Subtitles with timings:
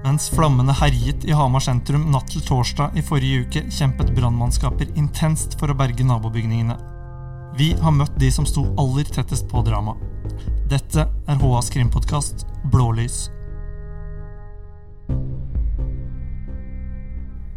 [0.00, 5.58] Mens flammene herjet i Hamar sentrum natt til torsdag i forrige uke, kjempet brannmannskaper intenst
[5.60, 6.78] for å berge nabobygningene.
[7.58, 10.00] Vi har møtt de som sto aller tettest på dramaet.
[10.70, 13.26] Dette er HAs krimpodkast Blålys.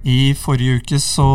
[0.03, 1.27] I forrige uke så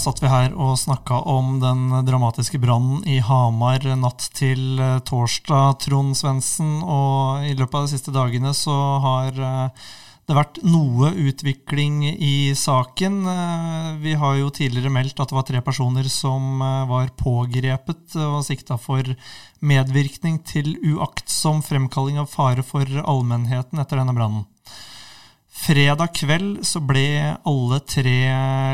[0.00, 6.16] satt vi her og snakka om den dramatiske brannen i Hamar natt til torsdag, Trond
[6.16, 6.78] Svendsen.
[6.80, 9.36] Og i løpet av de siste dagene så har
[10.24, 13.16] det har vært noe utvikling i saken.
[13.28, 18.16] Eh, vi har jo tidligere meldt at det var tre personer som eh, var pågrepet
[18.24, 19.10] og sikta for
[19.60, 24.48] medvirkning til uaktsom fremkalling av fare for allmennheten etter denne brannen.
[25.54, 27.06] Fredag kveld så ble
[27.44, 28.16] alle tre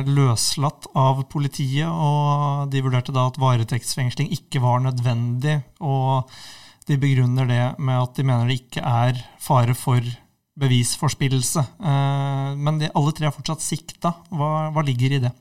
[0.06, 5.60] løslatt av politiet, og de vurderte da at varetektsfengsling ikke var nødvendig.
[5.82, 6.30] Og
[6.86, 10.06] de begrunner det med at de mener det ikke er fare for
[10.60, 11.64] bevisforspillelse.
[11.80, 14.14] Eh, men de, alle tre er fortsatt sikta.
[14.32, 15.32] Hva, hva, ligger i det?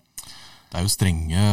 [0.70, 1.44] Det er jo strenge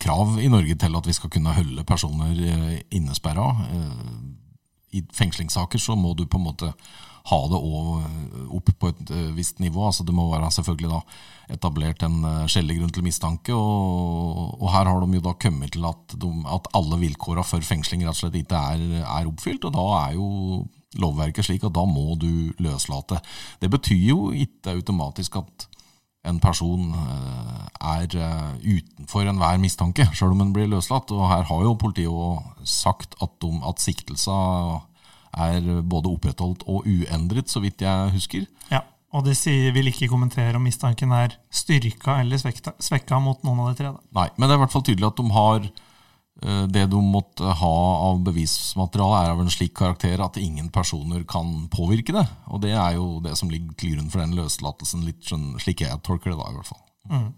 [0.00, 3.48] krav i Norge til at vi skal kunne holde personer eh, innesperra.
[3.68, 6.74] Eh, I fengslingssaker så må du på en måte
[7.22, 7.58] ha det
[8.50, 9.84] opp på et visst nivå.
[9.86, 12.16] altså Det må være selvfølgelig da etablert en
[12.50, 13.54] skjellig grunn til mistanke.
[13.54, 17.62] Og, og, her har de jo da kommet til at, de, at alle vilkårene for
[17.62, 19.68] fengsling rett og slett ikke er, er oppfylt.
[19.70, 20.26] og da er jo
[21.00, 23.20] lovverket slik at da må du løslate.
[23.62, 25.68] Det betyr jo ikke automatisk at
[26.28, 31.10] en person eh, er eh, utenfor enhver mistanke, sjøl om en blir løslatt.
[31.14, 34.38] Og her har jo politiet sagt at, de, at siktelsa
[35.32, 38.46] er både opprettholdt og uendret, så vidt jeg husker.
[38.70, 43.64] Ja, og de sier, vil ikke kommentere om mistanken er styrka eller svekka mot noen
[43.64, 43.92] av de tre.
[43.92, 44.20] Da.
[44.20, 45.66] Nei, men det er i hvert fall tydelig at de har
[46.42, 47.74] det du måtte ha
[48.08, 52.24] av bevismateriale, er av en slik karakter at ingen personer kan påvirke det.
[52.50, 55.84] Og det er jo det som ligger til grunn for den løslatelsen, litt sånn, slik
[55.84, 56.82] jeg tolker det da, i hvert fall.
[57.12, 57.28] Mm.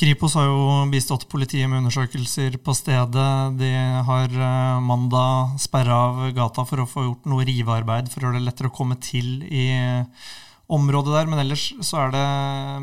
[0.00, 3.32] Kripos har jo bistått politiet med undersøkelser på stedet.
[3.60, 3.70] De
[4.06, 8.40] har eh, mandag sperra av gata for å få gjort noe rivearbeid for å gjøre
[8.40, 9.66] det lettere å komme til i
[10.72, 11.28] området der.
[11.28, 12.24] Men ellers så er det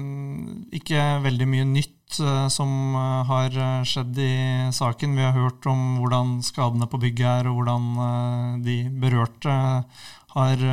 [0.03, 4.34] mm, ikke veldig mye nytt Eh, som eh, har eh, skjedd i
[4.73, 5.16] saken.
[5.18, 9.56] Vi har hørt om hvordan skadene på bygget er, og hvordan de berørte
[10.38, 10.63] har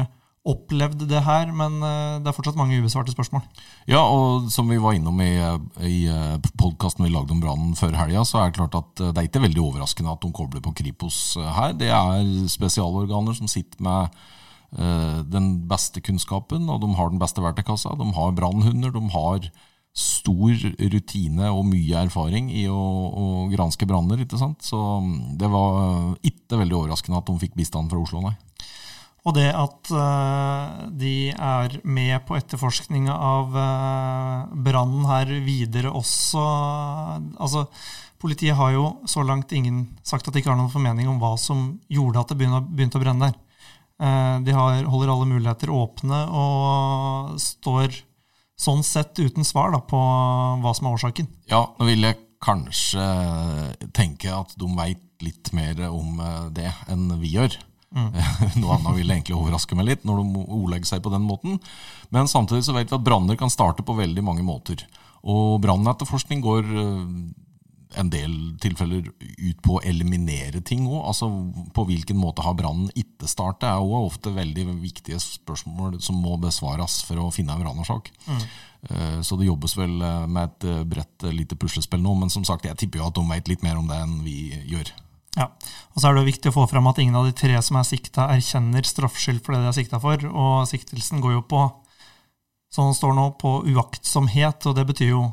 [0.45, 3.41] opplevd det her, men det er fortsatt mange ubesvarte spørsmål.
[3.89, 5.39] Ja, og som vi var innom i,
[5.89, 6.03] i
[6.61, 9.41] podkasten vi lagde om brannen før helga, så er det klart at det er ikke
[9.47, 11.73] veldig overraskende at de kobler på Kripos her.
[11.81, 14.21] Det er spesialorganer som sitter med
[15.33, 17.97] den beste kunnskapen, og de har den beste verktøykassa.
[17.97, 19.49] De har brannhunder, de har
[19.95, 20.59] stor
[20.91, 22.79] rutine og mye erfaring i å,
[23.15, 24.25] å granske branner.
[24.25, 24.65] ikke sant?
[24.67, 28.35] Så mm, det var ikke veldig overraskende at de fikk bistand fra Oslo, nei.
[29.25, 36.43] Og det at uh, de er med på etterforskninga av uh, brannen her videre også
[37.41, 37.65] Altså,
[38.21, 41.39] politiet har jo så langt ingen sagt at de ikke har noen formening om hva
[41.41, 43.41] som gjorde at det begynte, å brenne der.
[43.97, 47.97] Uh, de har, holder alle muligheter åpne og står
[48.61, 49.99] sånn sett uten svar da, på
[50.63, 51.29] hva som er årsaken.
[51.51, 53.05] Ja, nå vil jeg kanskje
[53.97, 57.57] tenke at de veit litt mer om eh, det enn vi gjør.
[57.95, 58.11] Mm.
[58.61, 61.61] Noe annet vil egentlig overraske meg litt når de ordlegger seg på den måten.
[62.15, 64.85] Men samtidig så vet vi at branner kan starte på veldig mange måter.
[65.25, 67.03] Og brannetterforskning går eh,
[68.01, 71.01] en del tilfeller ut på å eliminere ting òg.
[71.11, 71.29] Altså,
[71.75, 76.37] på hvilken måte har brannen ikke startet, er òg ofte veldig viktige spørsmål som må
[76.43, 78.11] besvares for å finne en brannårsak.
[78.27, 78.45] Mm.
[78.91, 82.45] Eh, så det jobbes vel eh, med et eh, bredt lite puslespill nå, men som
[82.47, 84.39] sagt, jeg tipper jo at de vet litt mer om det enn vi
[84.71, 84.93] gjør.
[85.35, 85.49] Ja,
[85.95, 87.87] og så er det viktig å få fram at ingen av de tre som er
[87.89, 90.29] sikta, erkjenner straffskyld for det de er sikta for.
[90.31, 91.63] Og siktelsen går jo på,
[92.75, 95.25] sånn det står nå, på uaktsomhet, og det betyr jo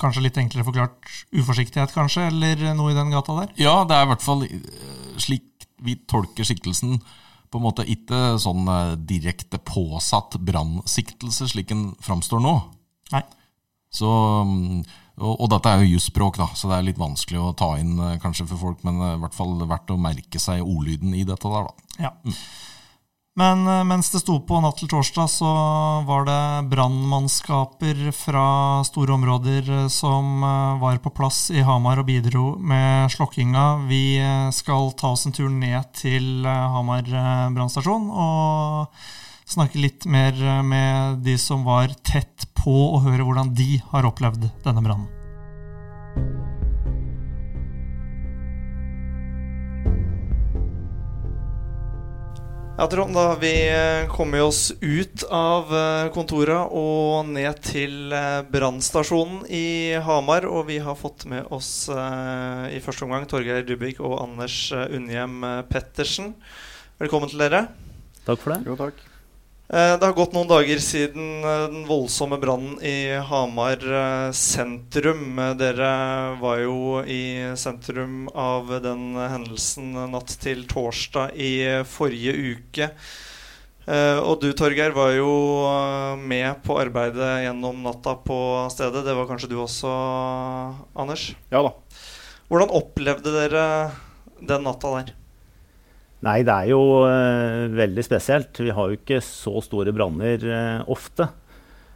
[0.00, 3.52] kanskje litt enklere forklart uforsiktighet, kanskje, eller noe i den gata der?
[3.60, 6.98] Ja, det er i hvert fall eh, slik vi tolker siktelsen.
[7.52, 12.56] På en måte ikke sånn eh, direkte påsatt brannsiktelse, slik den framstår nå.
[13.14, 13.22] Nei.
[13.94, 14.82] Så, mm,
[15.20, 17.94] og, og, dette er jo jusspråk, da, så det er litt vanskelig å ta inn
[17.98, 21.52] eh, kanskje for folk, men i hvert fall verdt å merke seg ordlyden i dette
[21.52, 21.90] der, da.
[22.08, 22.14] Ja.
[22.26, 22.38] Mm.
[23.34, 25.50] Men eh, mens det sto på natt til torsdag, så
[26.06, 28.46] var det brannmannskaper fra
[28.86, 33.66] store områder eh, som eh, var på plass i Hamar og bidro med slokkinga.
[33.90, 34.22] Vi
[34.54, 37.10] skal ta oss en tur ned til Hamar
[37.56, 39.02] brannstasjon og
[39.50, 44.46] snakke litt mer med de som var tett på, og høre hvordan de har opplevd
[44.62, 45.23] denne brannen.
[52.74, 58.10] Ja, Trond, da har vi eh, kommet oss ut av eh, kontoret og ned til
[58.10, 60.48] eh, brannstasjonen i Hamar.
[60.50, 65.38] Og vi har fått med oss i første omgang Torgeir Dubik og Anders Unnhjem
[65.70, 66.34] Pettersen.
[66.98, 67.68] Velkommen til dere.
[68.26, 68.64] Takk for det.
[68.66, 69.13] Jo, takk.
[69.68, 75.38] Eh, det har gått noen dager siden eh, den voldsomme brannen i Hamar eh, sentrum.
[75.56, 75.92] Dere
[76.36, 81.54] var jo i sentrum av den hendelsen natt til torsdag i
[81.88, 82.90] forrige uke.
[83.84, 85.32] Og du, Torgeir, var jo
[86.16, 88.38] med på arbeidet gjennom natta på
[88.72, 89.02] stedet.
[89.04, 89.90] Det var kanskje du også,
[90.96, 91.26] Anders?
[91.52, 91.74] Ja da.
[92.48, 93.66] Hvordan opplevde dere
[94.40, 95.12] den natta der?
[96.24, 98.56] Nei, det er jo uh, veldig spesielt.
[98.64, 101.28] Vi har jo ikke så store branner uh, ofte.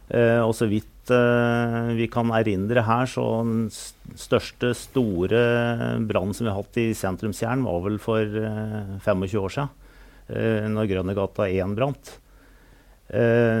[0.09, 5.39] Uh, og så vidt vi kan erindre her, så den største store
[6.05, 8.21] brannen som vi har hatt i sentrumsjern, var vel for
[9.01, 9.71] 25 år siden.
[10.75, 12.11] når Grønnegata 1 brant.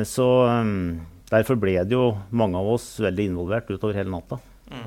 [0.05, 1.01] så um,
[1.33, 4.37] derfor ble det jo mange av oss veldig involvert utover hele natta.
[4.69, 4.85] Mm.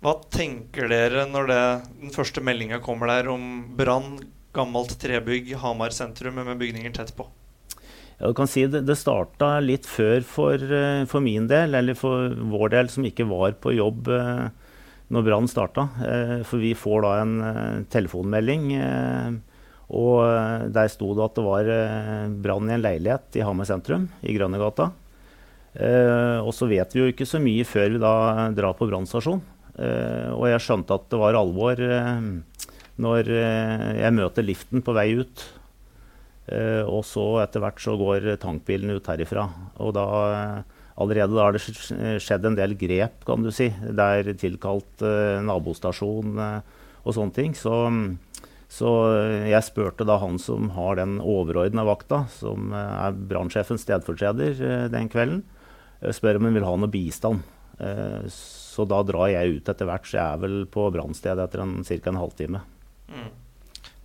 [0.00, 1.64] Hva tenker dere når det,
[2.00, 3.42] den første meldinga kommer der om
[3.76, 4.14] brann,
[4.56, 7.26] gammelt trebygg, Hamar sentrum med bygninger tett på?
[8.16, 11.96] Ja, du kan si Det, det starta litt før for, eh, for, min del, eller
[11.96, 14.48] for vår del som ikke var på jobb eh,
[15.12, 15.86] når brannen starta.
[16.00, 17.36] Eh, for vi får da en
[17.92, 18.66] telefonmelding,
[19.90, 21.70] og der sto det at det var
[22.40, 24.92] brann i en leilighet i Hamar sentrum, i Grønnegata.
[26.46, 28.12] Og så vet vi jo ikke så mye før vi da
[28.54, 29.42] drar på brannstasjonen.
[29.80, 32.26] Eh, og jeg skjønte at det var alvor eh,
[33.00, 35.46] når eh, jeg møter liften på vei ut.
[36.50, 39.44] og så etter hvert så går tankbilen ut herifra.
[39.78, 40.06] Og da
[40.98, 43.68] allerede da har det skjedd en del grep, kan du si.
[43.70, 45.04] Det er tilkalt
[45.46, 47.54] nabostasjon og sånne ting.
[47.54, 47.76] Så,
[48.66, 48.90] så
[49.46, 55.44] jeg spurte da han som har den overordna vakta, som er brannsjefens stedfortreder den kvelden,
[56.02, 57.46] spør om han vil ha noe bistand.
[58.80, 60.06] Så da drar jeg ut etter hvert.
[60.08, 62.00] Så jeg er vel på brannstedet etter ca.
[62.08, 62.60] en halvtime.
[63.12, 63.30] Mm.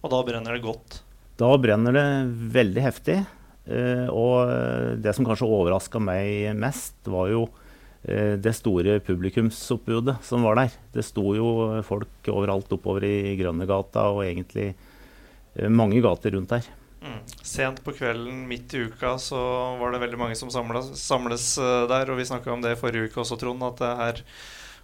[0.03, 0.97] Og da brenner det godt?
[1.39, 2.07] Da brenner det
[2.55, 3.19] veldig heftig.
[3.65, 10.43] Uh, og det som kanskje overraska meg mest, var jo uh, det store publikumsoppbudet som
[10.45, 10.75] var der.
[10.93, 11.47] Det sto jo
[11.87, 16.67] folk overalt oppover i Grønnegata og egentlig uh, mange gater rundt der.
[17.05, 17.21] Mm.
[17.45, 19.39] Sent på kvelden, midt i uka, så
[19.79, 21.55] var det veldig mange som samles, samles
[21.89, 22.11] der.
[22.11, 23.65] Og vi snakka om det i forrige uke også, Trond.
[23.65, 24.23] At det er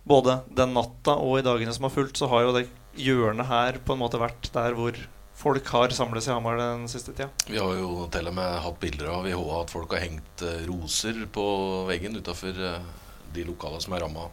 [0.07, 2.67] både den natta og i dagene som har fulgt, så har jo det
[2.99, 4.97] hjørnet her på en måte vært der hvor
[5.41, 7.29] folk har samles i Hamar den siste tida.
[7.47, 10.43] Vi har jo til og med hatt bilder av i HA at folk har hengt
[10.45, 11.45] eh, roser på
[11.89, 12.91] veggen utafor eh,
[13.33, 14.27] de lokalene som er ramma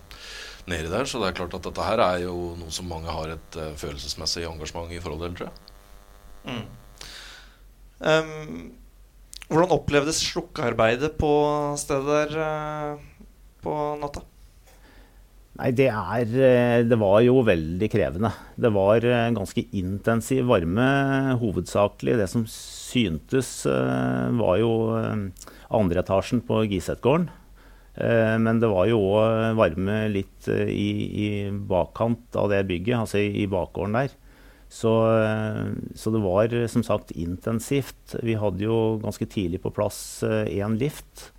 [0.69, 1.09] nedi der.
[1.09, 3.73] Så det er klart at dette her er jo noe som mange har et uh,
[3.79, 5.57] følelsesmessig engasjement i forhold til, tror jeg.
[6.49, 6.67] Mm.
[7.99, 8.59] Um,
[9.49, 11.33] hvordan opplevdes slukkearbeidet på
[11.81, 13.33] stedet der uh,
[13.65, 14.27] på natta?
[15.59, 18.31] Nei, det, er, eh, det var jo veldig krevende.
[18.55, 20.87] Det var eh, ganske intensiv varme,
[21.41, 22.15] hovedsakelig.
[22.21, 24.71] Det som syntes, eh, var jo
[25.75, 27.31] andre etasjen på Gisetgården.
[27.99, 33.43] Men det var jo òg varme litt i, i, bakkant av det bygget, altså i,
[33.43, 34.13] i bakgården der.
[34.71, 34.93] Så,
[35.99, 38.15] så, det var som sagt intensivt.
[38.23, 41.33] Vi hadde jo ganske tidlig på plass én lift.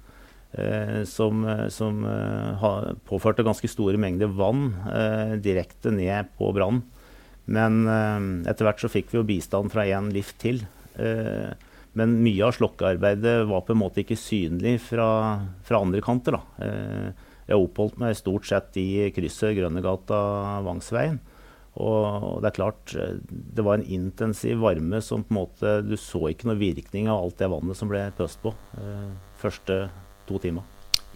[0.51, 6.87] Eh, som, som eh, påførte ganske store mengder vann eh, direkte ned på brannen.
[7.49, 7.87] Men
[8.45, 10.59] etter hvert så fikk vi jo bistand fra én lift til.
[11.97, 15.07] Men mye av slokkearbeidet var på en måte ikke synlig fra,
[15.65, 16.37] fra andre kanter.
[16.37, 16.67] Da.
[17.49, 21.17] Jeg oppholdt meg stort sett i krysset Grønnegata-Vangsveien.
[21.81, 22.93] Og det er klart,
[23.25, 27.23] det var en intensiv varme som på en måte Du så ikke noe virkning av
[27.23, 28.53] alt det vannet som ble pøst på.
[29.41, 29.79] Første
[30.29, 30.65] to timer.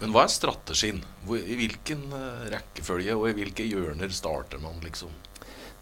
[0.02, 0.98] Men hva er strategien?
[1.30, 5.12] I hvilken eh, rekkefølge og i hvilke hjørner starter man, liksom?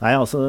[0.02, 0.42] Nei, altså,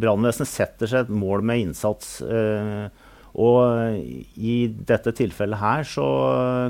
[0.00, 2.18] Brannvesenet setter seg et mål med innsats.
[2.24, 3.08] Eh,
[3.40, 3.94] og
[4.34, 6.06] i dette tilfellet her så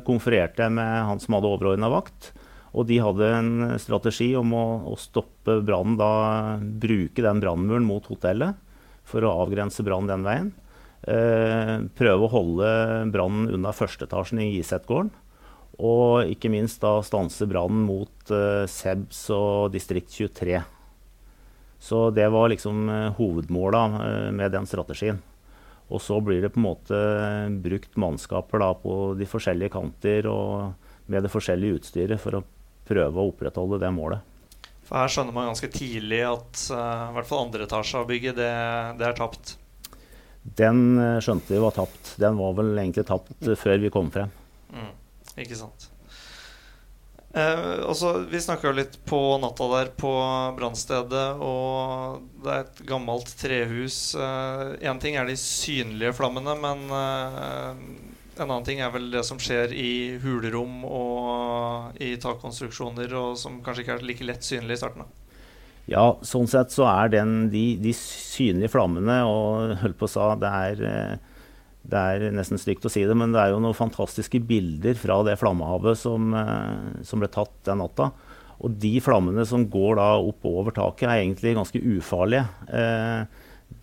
[0.05, 2.33] konfererte jeg med han som hadde overordna vakt.
[2.77, 8.05] Og de hadde en strategi om å, å stoppe brannen, da bruke den brannmuren mot
[8.11, 8.59] hotellet
[9.09, 10.53] for å avgrense brannen den veien.
[11.11, 12.71] Eh, prøve å holde
[13.11, 15.11] brannen unna førsteetasjen i Gisetgården.
[15.81, 20.61] Og ikke minst da stanse brannen mot uh, SEBS og distrikt 23.
[21.81, 25.23] Så det var liksom uh, hovedmåla uh, med den strategien.
[25.89, 26.99] Og så blir det på en måte
[27.65, 32.45] brukt mannskaper da, på de forskjellige kanter og med det forskjellige utstyret for å
[32.87, 34.29] prøve å opprettholde det målet.
[34.87, 38.37] For her skjønner man ganske tidlig at uh, i hvert fall andre etasje av bygget,
[38.37, 38.53] det,
[39.01, 39.57] det er tapt.
[40.61, 40.85] den
[41.25, 42.15] skjønte vi var tapt.
[42.21, 44.31] Den var vel egentlig tapt før vi kom frem.
[44.71, 44.93] Mm,
[45.43, 45.91] ikke sant.
[47.31, 50.11] Eh, også, vi snakka litt på natta der på
[50.57, 54.17] brannstedet, og det er et gammelt trehus.
[54.19, 57.85] Én eh, ting er de synlige flammene, men eh,
[58.41, 63.61] en annen ting er vel det som skjer i hulrom og i takkonstruksjoner, og som
[63.63, 65.07] kanskje ikke er like lett synlig i starten?
[65.91, 70.33] Ja, sånn sett så er den, de, de synlige flammene og holdt på å sa,
[70.39, 71.30] det er eh,
[71.89, 75.21] det er nesten stygt å si det, men det er jo noen fantastiske bilder fra
[75.27, 78.11] det flammehavet som, eh, som ble tatt den natta.
[78.61, 82.45] Og de flammene som går da opp over taket, er egentlig ganske ufarlige.
[82.69, 83.25] Eh,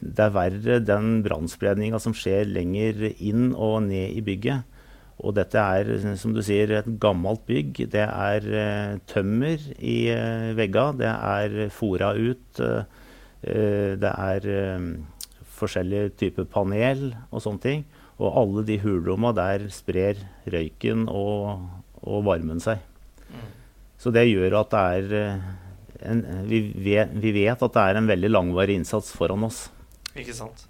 [0.03, 4.63] det er verre den brannspredninga som skjer lenger inn og ned i bygget.
[5.25, 7.87] Og dette er, som du sier, et gammelt bygg.
[7.89, 9.97] Det er eh, tømmer i
[10.53, 10.91] vegga.
[10.93, 12.61] Det er fora ut.
[13.41, 14.45] det er
[15.57, 17.87] forskjellige typer panel og sånne ting.
[18.17, 21.67] Og alle de hulromma der sprer røyken og,
[22.01, 22.81] og varmen seg.
[23.97, 25.45] Så det gjør at det er eh,
[26.11, 29.67] en, vi, vet, vi, vet, at det er en veldig langvarig innsats foran oss.
[30.17, 30.67] Ikke sant.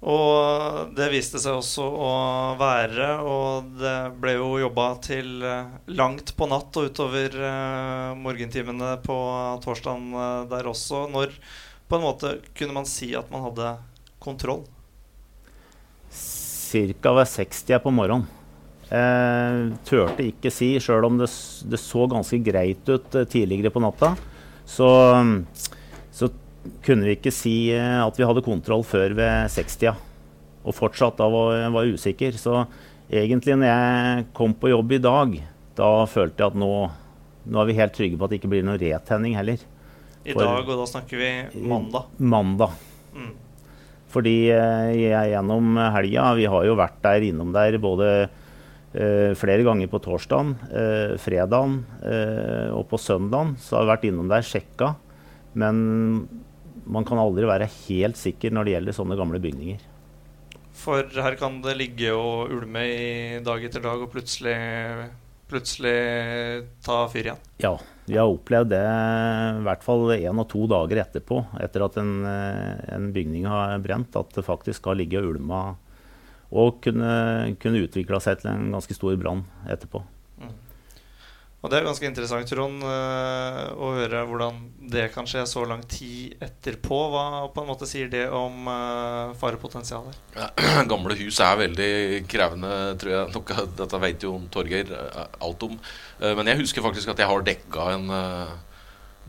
[0.00, 2.12] Og det viste seg også å
[2.56, 8.94] være, og det ble jo jobba til eh, langt på natt og utover uh, morgentimene
[9.04, 9.18] på
[9.64, 10.08] torsdagen
[10.48, 11.04] der også.
[11.12, 11.36] Når
[11.90, 13.74] på en måte kunne man si at man hadde
[14.22, 14.62] kontroll?
[16.10, 17.12] Ca.
[17.16, 18.28] ved 60 på morgenen.
[18.90, 21.28] Eh, tørte ikke si, sjøl om det,
[21.70, 24.16] det, så ganske greit ut eh, tidligere på natta.
[24.66, 24.88] Så,
[26.14, 26.30] så,
[26.84, 29.94] kunne vi ikke si eh, at vi hadde kontroll før ved 60
[30.66, 32.34] Og fortsatt da var var usikker.
[32.36, 32.64] Så
[33.08, 35.38] egentlig når jeg kom på jobb i dag,
[35.78, 36.72] da følte jeg at nå,
[37.46, 39.62] nå er vi helt trygge på at det ikke blir noe retenning heller.
[40.26, 41.30] I For, dag, og da snakker vi
[41.70, 42.10] mandag?
[42.18, 42.74] Mandag.
[43.14, 43.32] Mm.
[44.10, 48.12] Fordi jeg gjennom helga Vi har jo vært der innom der både
[48.90, 53.52] Uh, flere ganger på torsdagen, uh, fredagen uh, og på søndagen.
[53.62, 54.96] Så har vi vært innom der, sjekka.
[55.54, 55.76] Men
[56.90, 59.86] man kan aldri være helt sikker når det gjelder sånne gamle bygninger.
[60.80, 64.56] For her kan det ligge og ulme i dag etter dag, og plutselig,
[65.50, 65.96] plutselig
[66.82, 67.42] ta fyr igjen?
[67.62, 67.76] Ja,
[68.10, 72.12] vi har opplevd det i hvert fall én og to dager etterpå, etter at en,
[72.26, 75.60] eh, en, bygning har brent, at det faktisk har ligget og ulma
[76.50, 80.02] og kunne, kunne utvikla seg til en ganske stor brann etterpå.
[81.60, 85.82] Og Det er ganske interessant Trond, eh, å høre hvordan det kan skje så lang
[85.84, 87.00] tid etterpå.
[87.12, 90.16] Hva på en måte sier det om uh, farepotensialet?
[90.38, 90.48] Ja,
[90.92, 91.90] gamle hus er veldig
[92.30, 93.32] krevende, tror jeg.
[93.36, 94.90] Noe, dette vet jo Torgeir
[95.20, 95.76] alt om.
[96.20, 98.54] Eh, men jeg husker faktisk at jeg har dekka en eh,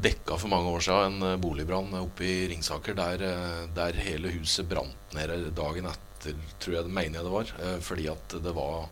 [0.02, 3.26] dekka for mange år siden en eh, boligbrann oppe i Ringsaker der,
[3.76, 7.56] der, hele huset brant ned dagen etter, tror jeg det mener jeg det var.
[7.84, 8.88] Fordi at det var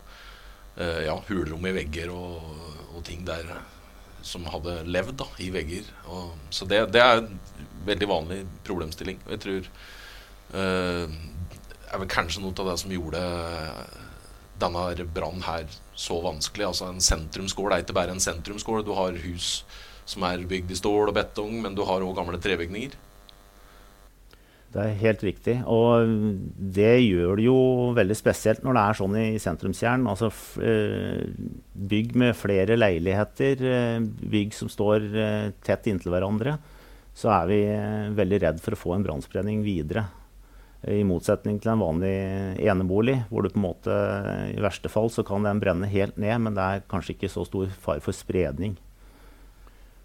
[0.79, 2.43] ja, hulrom i vegger og,
[2.93, 3.47] og, ting der
[4.25, 5.87] som hadde levd da, i vegger.
[6.11, 7.39] Og, så det, det, er en
[7.87, 9.19] veldig vanlig problemstilling.
[9.25, 9.69] Og jeg tror
[10.55, 11.17] uh,
[11.89, 13.21] er vel kanskje noe av det som gjorde
[14.59, 16.67] denne brannen her så vanskelig.
[16.67, 18.85] Altså En sentrumsgård er ikke bare en sentrumsgård.
[18.87, 19.63] Du har hus
[20.09, 22.95] som er bygd i stål og betong, men du har òg gamle trebygninger.
[24.69, 25.55] Det er helt riktig.
[25.65, 26.11] Og
[26.77, 27.59] det gjør det jo
[27.97, 30.09] veldig spesielt når det er sånn i sentrumskjernen.
[30.11, 30.29] Altså
[30.61, 31.25] eh,
[31.73, 36.59] bygg med flere leiligheter, eh, bygg som står eh, tett inntil hverandre,
[37.17, 37.59] så er vi
[38.15, 40.05] veldig redd for å få en brannspredning videre.
[40.87, 42.13] I motsetning til en vanlig
[42.63, 43.95] enebolig, hvor du på en måte
[44.53, 47.43] i verste fall så kan den brenne helt ned, men det er kanskje ikke så
[47.49, 48.77] stor fare for spredning.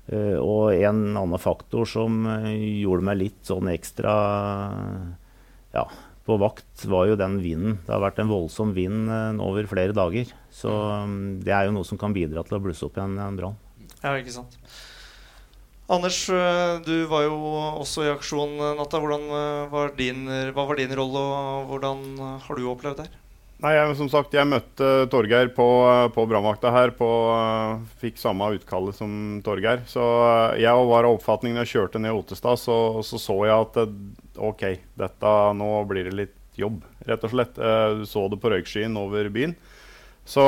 [0.04, 4.14] Uh, og en annen faktor som uh, gjorde meg litt sånn ekstra
[5.72, 5.84] ja,
[6.28, 7.78] på vakt, var jo den vinden.
[7.86, 10.32] Det har vært en voldsom vind uh, over flere dager.
[10.52, 13.40] Så um, det er jo noe som kan bidra til å blusse opp igjen en
[13.40, 13.56] brann.
[14.02, 14.58] Ja, ikke sant.
[15.84, 17.34] Anders, eh, du var jo
[17.82, 19.02] også i aksjon eh, natta.
[19.04, 20.24] Eh, var din,
[20.56, 22.00] hva var din rolle, og hvordan
[22.40, 23.08] har du opplevd det?
[23.64, 25.66] Nei, jeg, som sagt, jeg møtte Torgeir på,
[26.12, 26.90] på brannvakta her.
[26.98, 27.08] På,
[28.02, 29.14] fikk samme utkallet som
[29.46, 29.80] Torgeir.
[29.88, 30.04] Så
[30.60, 33.78] jeg var av oppfatning når jeg kjørte ned Otestad, så, så, så jeg at
[34.36, 34.66] OK,
[35.00, 37.56] dette, nå blir det litt jobb, rett og slett.
[37.56, 39.56] Du så det på røykskyen over byen.
[40.28, 40.44] Så,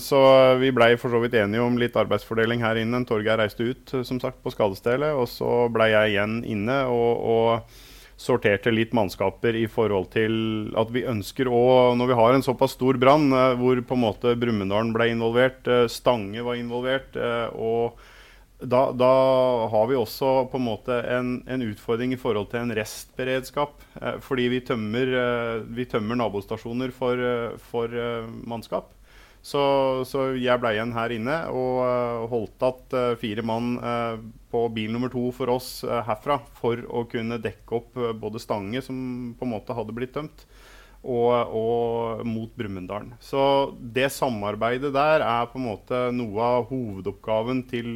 [0.00, 0.22] så
[0.60, 3.04] vi blei for så vidt enige om litt arbeidsfordeling her inne.
[3.08, 7.78] Torgeir reiste ut som sagt, på skadestedet, og så blei jeg igjen inne og, og,
[8.18, 10.34] sorterte litt mannskaper i forhold til
[10.78, 14.04] at vi ønsker å Når vi har en såpass stor brann eh, hvor på en
[14.04, 17.98] måte Brumunddal ble involvert, eh, Stange var involvert, eh, og
[18.58, 19.12] da, da,
[19.70, 23.76] har vi også på en måte en, en, utfordring i forhold til en restberedskap.
[24.26, 25.12] Fordi vi tømmer,
[25.70, 27.22] vi tømmer nabostasjoner for,
[27.70, 27.94] for
[28.50, 28.90] mannskap.
[29.48, 29.60] Så,
[30.04, 34.18] så, jeg ble igjen her inne og uh, holdt igjen uh, fire mann uh,
[34.52, 38.98] på bil nummer to for oss herfra for å kunne dekke opp både Stange, som
[39.38, 40.44] på en måte hadde blitt tømt,
[41.02, 43.10] og, og, mot Brumunddal.
[43.20, 43.42] Så
[43.78, 47.90] det samarbeidet der er på en måte noe av hovedoppgaven til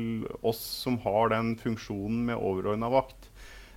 [0.45, 3.33] oss som har den funksjonen med overordna vakt.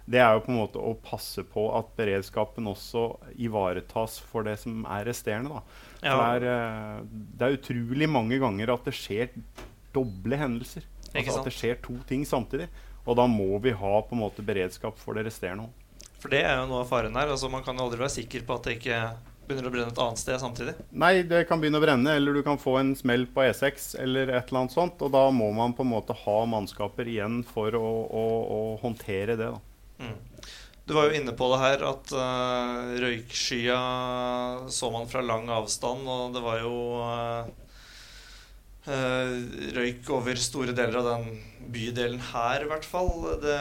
[0.05, 3.07] Det er jo på en måte å passe på at beredskapen også
[3.41, 5.63] ivaretas for det som er resterende.
[6.01, 6.15] Ja.
[6.15, 9.31] Det, er, eh, det, er, utrolig mange ganger at det skjer
[9.95, 10.85] doble hendelser.
[11.15, 12.67] Altså at det skjer to ting samtidig.
[13.05, 15.81] Og da må vi ha på en måte beredskap for det resterende òg.
[16.19, 17.29] For det er jo noe av faren her.
[17.29, 18.99] Altså, man kan jo aldri være sikker på at det ikke
[19.45, 20.73] begynner å brenne et annet sted samtidig.
[20.89, 24.31] Nei, det kan begynne å brenne, eller du kan få en smell på E6 eller
[24.33, 25.03] et eller annet sånt.
[25.05, 28.25] Og da må man på en måte ha mannskaper igjen for å, å,
[28.57, 29.51] å håndtere det.
[29.53, 29.61] da.
[30.01, 30.17] Mm.
[30.85, 33.77] Du var jo inne på det her at uh, røykskya
[34.69, 37.47] så man fra lang avstand, og det var jo uh,
[38.85, 39.31] uh,
[39.79, 41.39] røyk over store deler av den
[41.73, 43.09] bydelen her, i hvert fall.
[43.41, 43.57] Det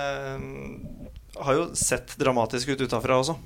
[1.40, 3.38] har jo sett dramatisk ut utafra også.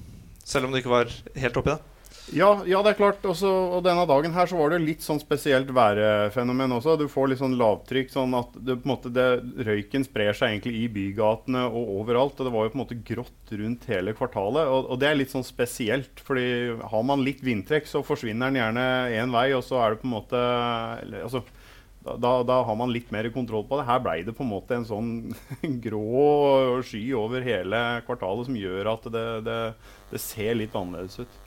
[0.43, 1.98] Selv om det ikke var helt oppi det.
[2.37, 3.25] Ja, ja, det er klart.
[3.29, 6.99] Også, og denne dagen her så var det litt sånn spesielt værfenomen også.
[7.01, 9.27] Du får litt sånn lavtrykk, sånn at det, måte, det,
[9.65, 12.37] røyken sprer seg egentlig i bygatene og overalt.
[12.37, 14.69] Og det var jo på en måte grått rundt hele kvartalet.
[14.69, 16.49] Og, og det er litt sånn spesielt, fordi
[16.93, 20.11] har man litt vindtrekk, så forsvinner den gjerne én vei, og så er det på
[20.11, 20.45] en måte
[21.23, 21.45] altså,
[22.17, 23.89] da, da, har man litt mer kontroll på det.
[23.89, 25.11] Her ble det på en måte en sånn
[25.87, 29.61] grå sky over hele kvartalet som gjør at det, det,
[30.13, 31.45] det ser litt annerledes ut.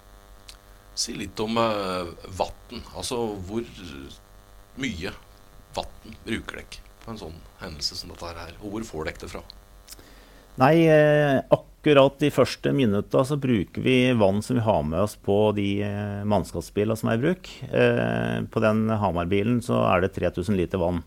[1.02, 2.84] Si litt om uh, vann.
[2.94, 3.18] Altså
[3.48, 3.66] hvor
[4.82, 5.14] mye
[5.76, 8.54] vann bruker dere på en sånn hendelse som dette her?
[8.62, 9.44] Og hvor får dere det fra?
[10.62, 15.16] Nei, eh, akkurat de første minutta så bruker vi vann som vi har med oss
[15.16, 17.50] på de eh, mannskapsbilene som er i bruk.
[17.72, 21.02] Eh, på den Hamar-bilen så er det 3000 liter vann.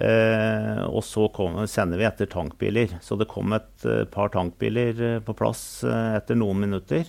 [0.00, 2.96] Eh, og så kom, sender vi etter tankbiler.
[3.04, 7.04] Så det kom et par tankbiler på plass etter noen minutter.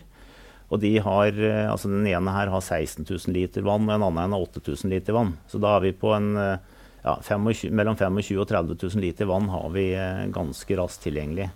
[0.72, 1.36] Og de har,
[1.68, 5.18] altså Den ene her har 16 000 liter vann, og en annen har 8000 liter
[5.18, 5.34] vann.
[5.52, 9.50] Så da er vi på en ja, 25, mellom 25 og 30 000 liter vann
[9.52, 9.90] har vi
[10.32, 11.50] ganske raskt tilgjengelig.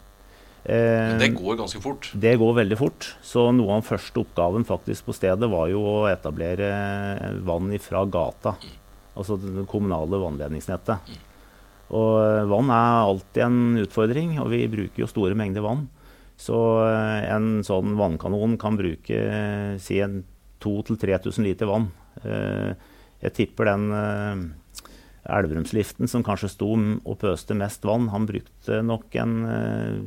[0.66, 2.10] Men det går ganske fort?
[2.12, 3.08] Det går veldig fort.
[3.24, 6.74] Så noe av den første oppgaven faktisk på stedet var jo å etablere
[7.46, 8.58] vann fra gata.
[9.16, 11.08] Altså det kommunale vannledningsnettet.
[11.08, 11.24] Mm.
[11.96, 15.86] Og eh, vann er alltid en utfordring, og vi bruker jo store mengder vann.
[16.38, 19.20] Så eh, en sånn vannkanon kan bruke
[19.82, 20.02] si
[20.66, 21.90] 2000-3000 liter vann.
[22.24, 22.72] Eh,
[23.24, 23.88] jeg tipper den
[25.26, 29.34] Elverumsliften, som kanskje sto og pøste mest vann, han brukte nok en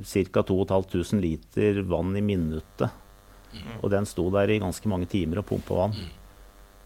[0.07, 0.45] ca.
[0.47, 2.93] 2500 liter vann i minuttet.
[3.51, 3.73] Mm.
[3.81, 5.97] Og den sto der i ganske mange timer og pumpa vann.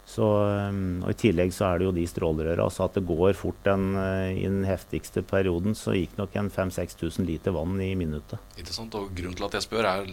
[0.05, 3.37] Så, um, og I tillegg så er det jo de strålerøra, så at det går
[3.39, 7.93] fort den, uh, i den heftigste perioden, så gikk nok en 5000-6000 liter vann i
[7.99, 8.43] minuttet.
[8.59, 10.13] Interessant, og Grunnen til at jeg spør, er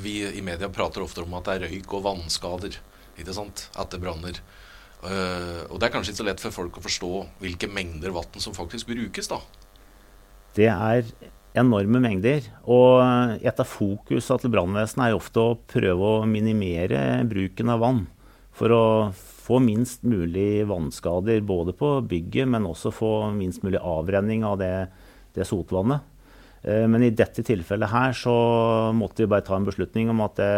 [0.00, 2.78] vi i media prater ofte om at det er røyk og vannskader
[3.20, 3.68] ikke sant?
[3.78, 4.40] etter branner.
[5.04, 7.12] Uh, og det er kanskje ikke så lett for folk å forstå
[7.44, 9.42] hvilke mengder vann som faktisk brukes, da.
[10.56, 11.04] Det er
[11.58, 12.48] enorme mengder.
[12.64, 12.98] Og
[13.44, 18.04] et av fokusene til brannvesenet er ofte å prøve å minimere bruken av vann.
[18.54, 18.84] For å
[19.44, 24.88] få minst mulig vannskader både på bygget, men også få minst mulig avrenning av det,
[25.36, 26.06] det sotvannet.
[26.64, 28.34] Uh, men i dette tilfellet her så
[28.96, 30.54] måtte vi bare ta en beslutning om at det,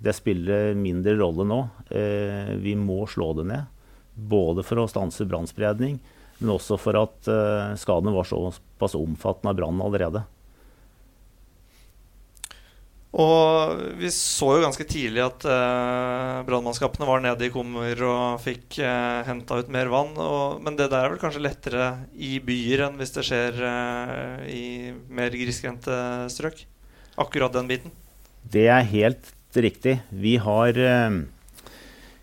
[0.00, 1.60] det spiller mindre rolle nå.
[1.92, 3.68] Uh, vi må slå det ned.
[4.14, 5.98] Både for å stanse brannspredning,
[6.38, 10.24] men også for at uh, skadene var såpass omfattende av brannen allerede.
[13.12, 18.78] Og vi så jo ganske tidlig at eh, brannmannskapene var nede i kummer og fikk
[18.80, 20.14] eh, henta ut mer vann.
[20.16, 24.48] Og, men det der er vel kanskje lettere i byer enn hvis det skjer eh,
[24.48, 24.64] i
[25.12, 25.98] mer grisgrendte
[26.32, 26.64] strøk?
[27.20, 27.92] Akkurat den biten?
[28.48, 29.98] Det er helt riktig.
[30.16, 31.20] Vi har uh,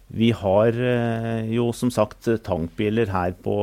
[0.09, 3.55] vi har eh, jo som sagt tankbiler her på,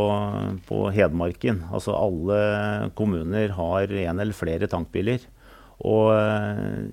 [0.69, 1.65] på, Hedmarken.
[1.75, 5.25] Altså alle kommuner har en eller flere tankbiler.
[5.85, 6.87] Og eh,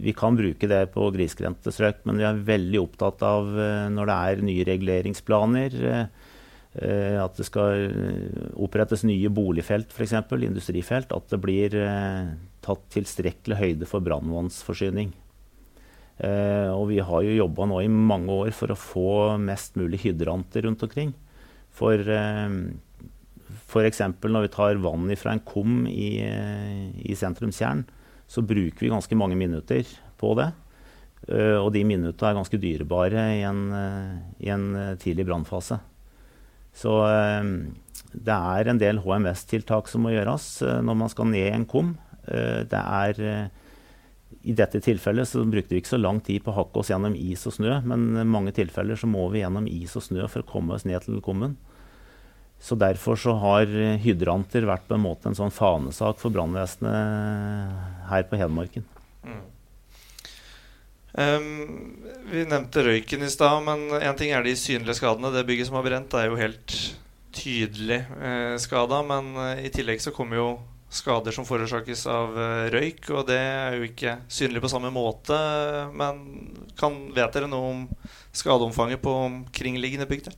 [0.00, 4.10] vi kan bruke det på grisgrendte strøk, men vi er veldig opptatt av eh, når
[4.10, 5.80] det er nye reguleringsplaner,
[6.70, 7.88] at det skal
[8.62, 10.12] opprettes nye boligfelt, f.eks.
[10.46, 11.74] industrifelt, at det blir
[12.62, 15.10] tatt tilstrekkelig høyde for brannvannsforsyning.
[16.20, 20.02] Eh, og vi har jo jobba nå i mange år for å få mest mulig
[20.04, 21.14] hydranter rundt omkring.
[21.72, 22.56] For, eh,
[23.70, 24.02] F.eks.
[24.26, 27.86] når vi tar vann fra en kum i, i sentrumskjernen,
[28.30, 29.88] så bruker vi ganske mange minutter
[30.20, 30.50] på det.
[31.60, 33.64] Og de minuttene er ganske dyrebare i en,
[34.40, 34.68] i en
[35.02, 35.76] tidlig brannfase.
[36.72, 36.94] Så
[38.14, 41.92] det er en del HMS-tiltak som må gjøres når man skal ned i en kum.
[42.24, 43.50] Det er
[44.40, 47.16] i dette tilfellet så brukte vi ikke så lang tid på å hakke oss gjennom
[47.18, 50.44] is og snø, men i mange tilfeller så må vi gjennom is og snø for
[50.44, 51.58] å komme oss ned til kummen.
[52.60, 53.70] Så derfor så har
[54.04, 58.84] hydranter vært på en måte en sånn fanesak for brannvesenet her på Hedmarken.
[59.24, 59.40] Mm.
[61.10, 61.46] Um,
[62.30, 65.32] vi nevnte røyken i stad, men én ting er de synlige skadene.
[65.34, 66.76] Det bygget som har brent, er jo helt
[67.34, 69.02] tydelig eh, skada.
[69.06, 70.50] Men eh, i tillegg så kommer jo
[70.90, 73.10] skader som forårsakes av eh, røyk.
[73.14, 75.38] Og det er jo ikke synlig på samme måte.
[75.96, 76.22] Men
[76.78, 77.82] kan, vet dere noe om
[78.36, 80.36] skadeomfanget på omkringliggende bygder?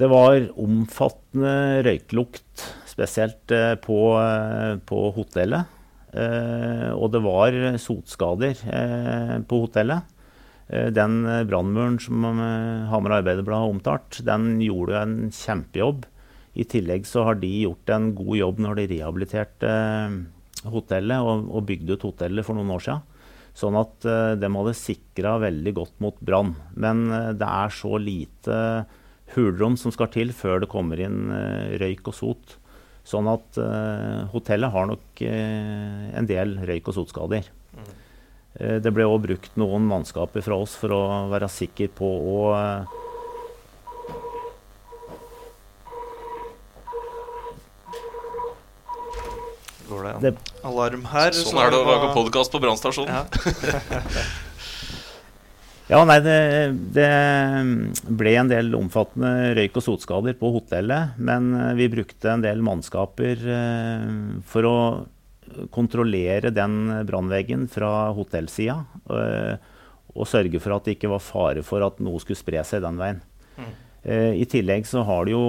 [0.00, 5.76] Det var omfattende røyklukt, spesielt eh, på, eh, på hotellet.
[6.10, 8.56] Og det var sotskader
[9.46, 10.08] på hotellet.
[10.90, 12.24] Den brannmuren som
[12.90, 16.08] Hamar Arbeiderblad har omtalt, den gjorde en kjempejobb
[16.58, 20.16] i tillegg så har de gjort en god jobb når de rehabiliterte eh,
[20.66, 23.06] hotellet og, og bygde ut hotellet for noen år siden.
[23.60, 24.08] Sånn at
[24.40, 26.56] de hadde sikra veldig godt mot brann.
[26.74, 27.06] Men
[27.38, 28.58] det er så lite
[29.34, 32.56] hulrom som skal til før det kommer inn uh, røyk og sot.
[33.10, 33.56] Sånn at
[34.30, 37.48] hotellet har nok en del røyk- og sotskader.
[37.72, 37.88] Mm.
[38.84, 41.00] det ble òg brukt noen mannskaper fra oss for å
[41.32, 42.42] være sikker på å
[49.90, 50.34] går det en det,
[50.66, 51.34] alarm her.
[51.36, 53.10] Sånn er det å lage podkast på brannstasjonen.
[53.10, 54.28] Ja.
[55.90, 56.38] ja, nei, det,
[56.94, 57.08] det,
[58.14, 61.16] ble en del omfattende røyk- og sotskader på hotellet.
[61.18, 64.04] Men eh, vi brukte en del mannskaper eh,
[64.46, 64.76] for å
[65.74, 68.78] kontrollere den brannveggen fra hotellsida.
[69.10, 69.56] Eh,
[70.14, 72.98] og sørge for at det ikke var fare for at noe skulle spre seg den
[72.98, 73.20] veien.
[73.58, 73.74] Mm.
[74.40, 75.42] I tillegg så har det jo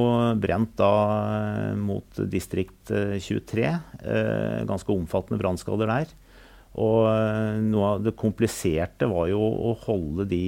[0.43, 0.91] brent da
[1.79, 3.63] mot distrikt 23.
[3.63, 6.11] Eh, ganske omfattende brannskader der.
[6.79, 10.43] Og noe av det kompliserte var jo å holde de,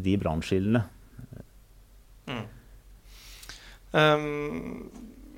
[0.00, 0.80] de brannskillene.
[2.26, 2.46] Mm.
[3.92, 4.86] Um,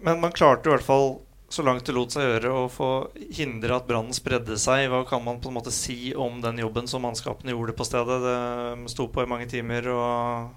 [0.01, 2.91] men man klarte i hvert fall så langt det lot seg gjøre, å få
[3.35, 4.87] hindre at brannen spredde seg.
[4.93, 8.21] Hva kan man på en måte si om den jobben som mannskapene gjorde på stedet?
[8.23, 9.89] Det sto på i mange timer.
[9.95, 10.55] og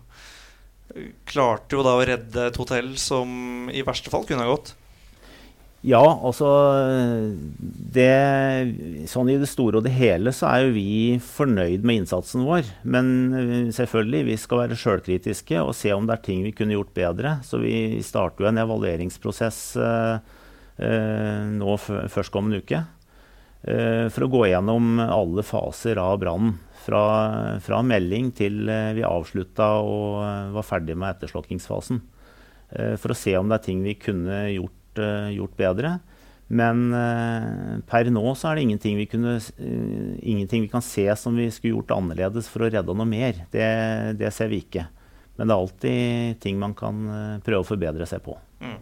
[1.28, 4.74] klarte jo da å redde et hotell som i verste fall kunne ha gått.
[5.82, 6.48] Ja, altså
[7.96, 8.12] det,
[9.10, 12.70] Sånn i det store og det hele så er jo vi fornøyd med innsatsen vår.
[12.86, 16.78] Men eh, selvfølgelig, vi skal være sjølkritiske og se om det er ting vi kunne
[16.78, 17.36] gjort bedre.
[17.48, 20.40] Så vi starter jo en evalueringsprosess eh,
[20.82, 22.84] eh nå førstkommende uke.
[23.62, 26.58] Eh, for å gå gjennom alle faser av brannen.
[26.82, 27.02] Fra,
[27.62, 32.02] fra, melding til eh, vi avslutta og var ferdig med etterslokkingsfasen.
[32.74, 36.00] Eh, for å se om det er ting vi kunne gjort, gjort bedre.
[36.52, 36.90] Men
[37.88, 39.38] per nå så er det ingenting vi, kunne,
[40.20, 43.46] ingenting vi kan se som vi skulle gjort annerledes for å redde noe mer.
[43.54, 43.68] Det,
[44.20, 44.84] det ser vi ikke.
[45.38, 47.06] Men det er alltid ting man kan
[47.46, 48.36] prøve å forbedre seg på.
[48.60, 48.82] Mm.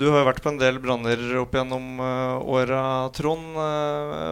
[0.00, 3.52] Du har jo vært på en del branner opp gjennom åra, Trond.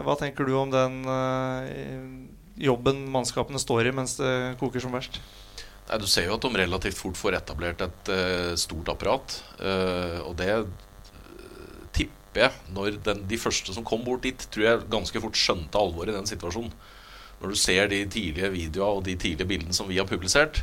[0.07, 1.03] hva tenker du om den
[2.57, 5.21] jobben mannskapene står i mens det koker som verst?
[5.87, 9.39] Nei, Du ser jo at de relativt fort får etablert et uh, stort apparat.
[9.61, 10.51] Uh, og det
[12.75, 16.19] når den, de første som kom bort dit, tror jeg ganske fort skjønte alvoret i
[16.19, 16.75] den situasjonen.
[17.41, 20.63] Når du ser de tidlige videoene og de tidlige bildene som vi har publisert,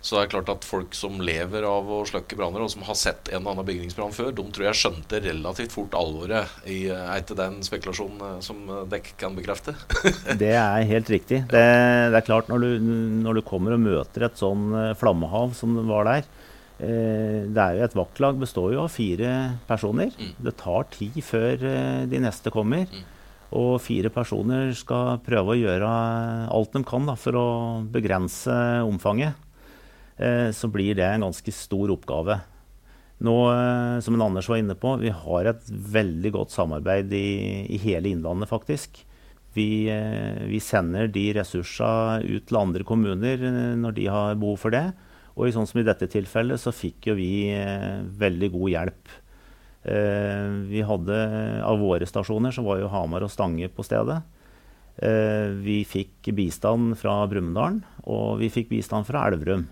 [0.00, 2.94] så det er klart at folk som lever av å slukke branner, og som har
[2.98, 7.08] sett en og annen bygningsbrann før, de tror jeg skjønte relativt fort alvoret i eh,
[7.16, 9.74] etter den spekulasjonen eh, som dekk kan bekrefte.
[10.42, 11.42] det er helt riktig.
[11.50, 11.64] Det,
[12.14, 12.90] det er klart når du,
[13.26, 16.30] når du, kommer og møter et sånn eh, flammehav som det var der
[16.78, 19.30] det er jo Et vaktlag består jo av fire
[19.66, 20.12] personer.
[20.14, 20.34] Mm.
[20.46, 21.64] Det tar tid før
[22.06, 22.86] de neste kommer.
[22.86, 23.06] Mm.
[23.58, 25.90] Og fire personer skal prøve å gjøre
[26.52, 27.48] alt de kan da, for å
[27.90, 29.34] begrense omfanget.
[30.18, 32.40] Eh, så blir det en ganske stor oppgave.
[33.24, 37.66] Nå, eh, som en Anders var inne på, vi har et veldig godt samarbeid i,
[37.70, 39.04] i hele Innlandet, faktisk.
[39.54, 43.40] Vi, eh, vi, sender de ressursene ut til andre kommuner
[43.78, 44.90] når de har behov for det.
[45.38, 47.30] Og i sånn som i dette tilfellet så fikk jo vi
[48.18, 49.12] veldig god hjelp.
[50.68, 51.18] Vi hadde
[51.62, 54.18] Av våre stasjoner så var jo Hamar og Stange på stedet.
[55.62, 57.78] Vi fikk bistand fra Brumunddal,
[58.10, 59.68] og vi fikk bistand fra Elverum.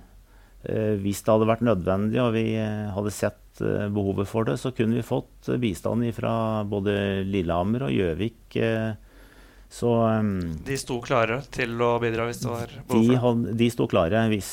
[0.66, 4.57] Eh, hvis det hadde vært nødvendig og vi eh, hadde sett eh, behovet for det,
[4.59, 8.57] så kunne vi fått bistand fra både Lillehammer og Gjøvik.
[9.72, 9.90] Så
[10.66, 14.22] De sto klare til å bidra hvis det var behov de, had, de sto klare
[14.31, 14.50] hvis,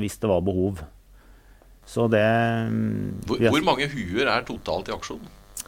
[0.00, 0.80] hvis, det var behov.
[1.84, 2.24] Så det
[3.28, 5.20] hvor, hvor, mange huer er totalt i aksjon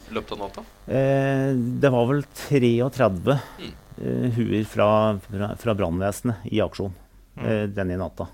[0.06, 0.64] i løpet av natta?
[0.88, 3.76] Uh, det var vel 33 mm.
[4.00, 4.88] uh, huer fra,
[5.28, 6.94] fra, fra brannvesenet i aksjon
[7.37, 7.76] mm.
[7.76, 8.30] denne natta.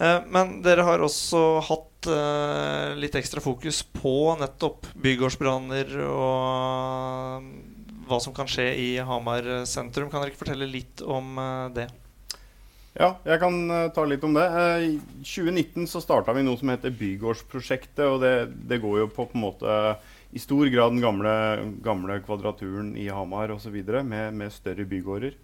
[0.00, 7.50] Eh, men dere har også hatt uh, litt ekstra fokus på nettopp bygårdsbranner og uh,
[8.10, 10.10] hva som kan skje i Hamar sentrum.
[10.10, 11.88] Kan dere ikke fortelle litt om uh, det?
[12.98, 13.54] Ja, jeg kan
[13.94, 14.46] ta litt om det.
[14.82, 18.02] I 2019 så starta vi noe som heter Bygårdsprosjektet.
[18.02, 18.34] og det,
[18.66, 19.76] det, går jo på, på en måte
[20.34, 21.32] i stor grad den gamle,
[21.86, 23.78] gamle kvadraturen i Hamar osv.
[24.02, 25.38] Med, med større bygårder.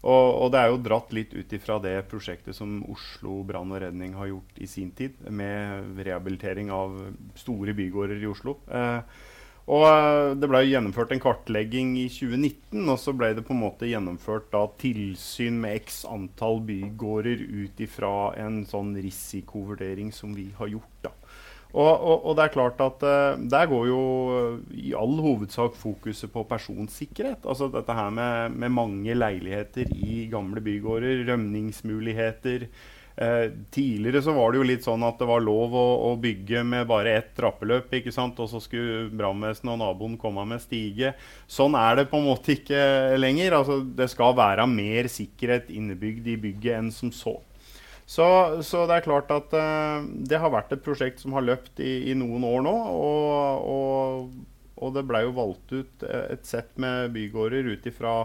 [0.00, 3.82] Og, og, det er jo dratt litt ut ifra det prosjektet som Oslo brann og
[3.82, 6.96] redning har gjort i sin tid, med rehabilitering av
[7.36, 8.56] store bygårder i Oslo.
[8.64, 9.02] Eh,
[9.68, 13.62] og eh, Det ble gjennomført en kartlegging i 2019, og så ble det på en
[13.64, 20.50] måte gjennomført da, tilsyn med x antall bygårder ut ifra en sånn risikovurdering som vi
[20.58, 21.10] har gjort.
[21.70, 23.98] Og, og, og, det er klart at uh, Der går jo
[24.74, 27.46] i all hovedsak fokuset på personsikkerhet.
[27.46, 32.66] Altså dette her med, med mange leiligheter i gamle bygårder, rømningsmuligheter.
[33.20, 36.62] Uh, tidligere så var det jo litt sånn at det var lov å, å bygge
[36.64, 38.38] med bare ett trappeløp, ikke sant?
[38.40, 41.12] og så skulle brannvesenet og naboen komme med stige.
[41.44, 42.80] Sånn er det på en måte ikke
[43.20, 43.58] lenger.
[43.58, 47.36] Altså, det skal være mer sikkerhet innebygd i bygget enn som så.
[48.08, 48.24] Så,
[48.64, 52.08] så, det er klart at uh, det har vært et prosjekt som har løpt i,
[52.10, 52.76] i noen år nå.
[53.04, 58.22] Og, og, og det blei jo valgt ut et sett med bygårder ut ifra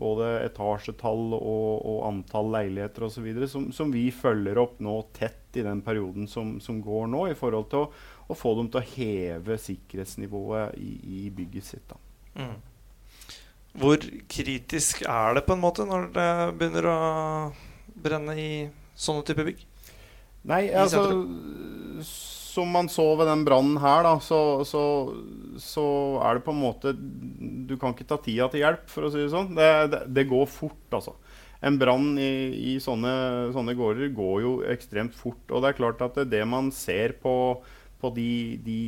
[0.00, 3.28] både etasjetall og, og antall leiligheter osv.
[3.50, 7.38] Som, som vi følger opp nå tett i den perioden som, som går nå, i
[7.38, 7.90] forhold til å,
[8.26, 11.94] å, få dem til å heve sikkerhetsnivået i, i bygget sitt.
[12.34, 12.56] Mm.
[13.78, 16.98] Hvor kritisk er det på en måte når det begynner å
[18.04, 18.50] brenne i
[18.98, 19.62] sånne type bygg?
[20.50, 21.06] Nei, altså
[22.54, 24.38] Som man så ved den brannen her, da, så,
[24.68, 24.84] så,
[25.58, 25.84] så,
[26.22, 29.24] er det på en måte Du kan ikke ta tida til hjelp, for å si
[29.24, 29.54] det sånn.
[29.58, 31.16] Det, det, det går fort, altså.
[31.64, 33.14] En brann i, i sånne,
[33.54, 35.42] sånne, gårder går jo ekstremt fort.
[35.50, 37.34] Og det er klart at det, det man ser på,
[38.02, 38.30] på de,
[38.66, 38.80] de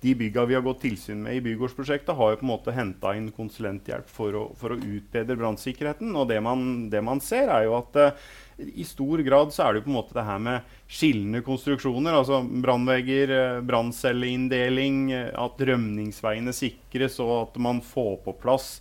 [0.00, 3.14] de bygga vi har gått tilsyn med i bygårdsprosjektet, har jo på en måte henta
[3.16, 6.12] inn konsulenthjelp for å, for å utbedre brannsikkerheten.
[6.16, 9.72] Og det man, det man, ser, er jo at uh, i stor grad så er
[9.72, 12.18] det jo på en måte det her med skillende konstruksjoner.
[12.20, 18.76] Altså brannvegger, uh, branncelleinndeling, uh, at rømningsveiene sikres, og at man får på plass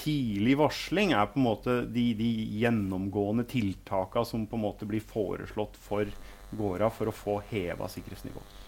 [0.00, 2.30] tidlig varsling er på en måte de, de
[2.62, 6.08] gjennomgående tiltakene som på en måte blir foreslått for
[6.56, 8.59] gårda for å få heva sikkerhetsnivået.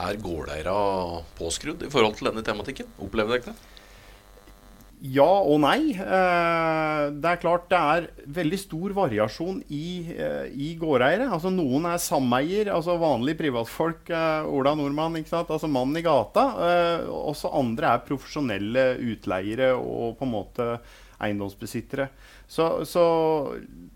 [0.00, 0.72] Er gårdeiere
[1.36, 2.88] påskrudd i forhold til denne tematikken?
[3.04, 3.70] Opplever dere det?
[5.00, 5.94] Ja og nei.
[5.96, 11.30] Eh, det er klart det er veldig stor variasjon i, eh, i gårdeiere.
[11.32, 14.10] Altså Noen er sameier, altså vanlige privatfolk.
[14.12, 15.48] Eh, Ola Nordmann, ikke sant?
[15.48, 16.44] altså mannen i gata.
[17.08, 18.84] Også andre er profesjonelle
[19.14, 20.68] utleiere og på en måte
[21.20, 22.10] eiendomsbesittere.
[22.48, 23.04] Så, så,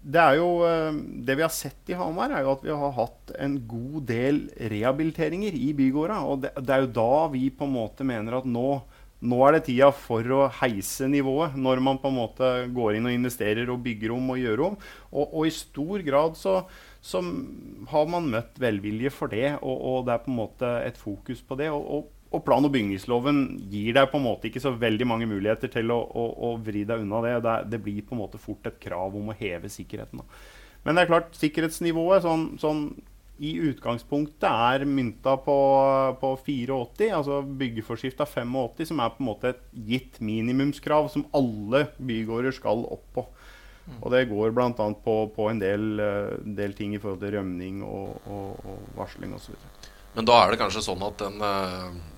[0.05, 2.97] det er jo eh, Det vi har sett i Hamar, er jo at vi har
[2.99, 6.19] hatt en god del rehabiliteringer i bygårda.
[6.29, 8.69] Og det, det er jo da vi på en måte mener at nå,
[9.25, 11.57] nå er det tida for å heise nivået.
[11.57, 14.77] Når man på en måte går inn og investerer og bygger om og gjør om.
[15.15, 16.59] Og, og i stor grad så,
[17.01, 17.25] så,
[17.89, 21.41] har man møtt velvilje for det, og, og, det er på en måte et fokus
[21.41, 21.73] på det.
[21.73, 25.29] og, og og plan- og bygningsloven gir deg på en måte ikke så veldig mange
[25.31, 27.35] muligheter til å, å, å vri deg unna det.
[27.47, 27.57] det.
[27.73, 27.83] det.
[27.85, 30.23] blir på en måte fort et krav om å heve sikkerheten.
[30.23, 30.45] Da.
[30.85, 32.87] Men det er klart, sikkerhetsnivået sånn, sånn
[33.43, 35.57] i utgangspunktet er mynta på,
[36.21, 41.89] på 84, altså byggeforskrifta 85, som er på en måte et gitt minimumskrav som alle
[41.99, 43.27] bygårder skal opp på.
[43.85, 43.99] Mm.
[43.99, 44.71] Og det går bl.a.
[45.05, 49.35] På, på en del, uh, del, ting i forhold til rømning og, og, og varsling
[49.37, 49.59] osv.
[50.15, 52.14] Men da er det kanskje sånn at den uh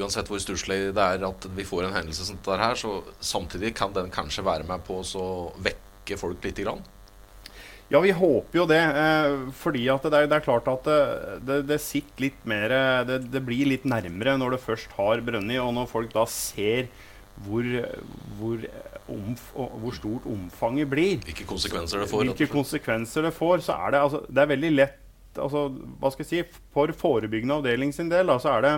[0.00, 3.74] uansett hvor stusslig det er at vi får en hendelse som dette her, så samtidig
[3.78, 5.26] kan den kanskje være med på å
[5.64, 6.84] vekke folk litt grann?
[7.86, 8.82] Ja, vi håper jo det.
[8.82, 11.02] Eh, fordi at det er, det er klart at det,
[11.46, 12.72] det, det, sitter litt mer
[13.06, 15.60] det, det, blir litt nærmere når det først har brønnet.
[15.62, 16.90] Og når folk da ser
[17.46, 17.62] hvor,
[18.40, 18.62] hvor,
[19.12, 21.18] omf, hvor, stort omfanget blir.
[21.28, 22.24] Hvilke konsekvenser det får.
[22.24, 25.02] Hvilke konsekvenser det får, så er det, altså, det er veldig lett
[25.36, 25.66] altså,
[26.00, 28.74] hva skal jeg si, For forebyggende avdeling sin del da, så er det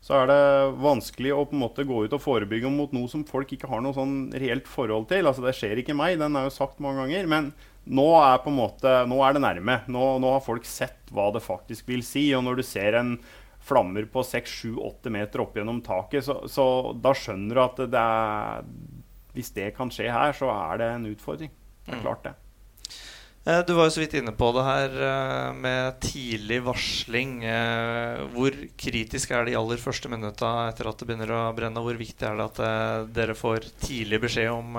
[0.00, 0.44] så er det
[0.80, 3.82] vanskelig å på en måte gå ut og forebygge mot noe som folk ikke har
[3.84, 5.28] noe sånn reelt forhold til.
[5.28, 7.28] Altså Det skjer ikke meg, den er jo sagt mange ganger.
[7.28, 7.50] Men
[7.84, 9.76] nå er, på en måte, nå er det nærme.
[9.92, 12.30] Nå, nå, har folk sett hva det faktisk vil si.
[12.36, 13.14] Og når du ser en
[13.60, 16.64] flammer på 6-7-8 meter opp gjennom taket, så, så,
[16.96, 18.70] da skjønner du at det er,
[19.36, 21.52] hvis det kan skje her, så er det en utfordring.
[21.84, 22.06] Det er mm.
[22.06, 22.38] klart det.
[23.44, 27.38] Eh, du var jo så vidt inne på det her eh, med tidlig varsling.
[27.48, 31.80] Eh, hvor kritisk er de aller første minutta etter at det begynner å brenne?
[31.80, 32.60] Hvor viktig er det at
[33.16, 34.76] dere får tidlig beskjed om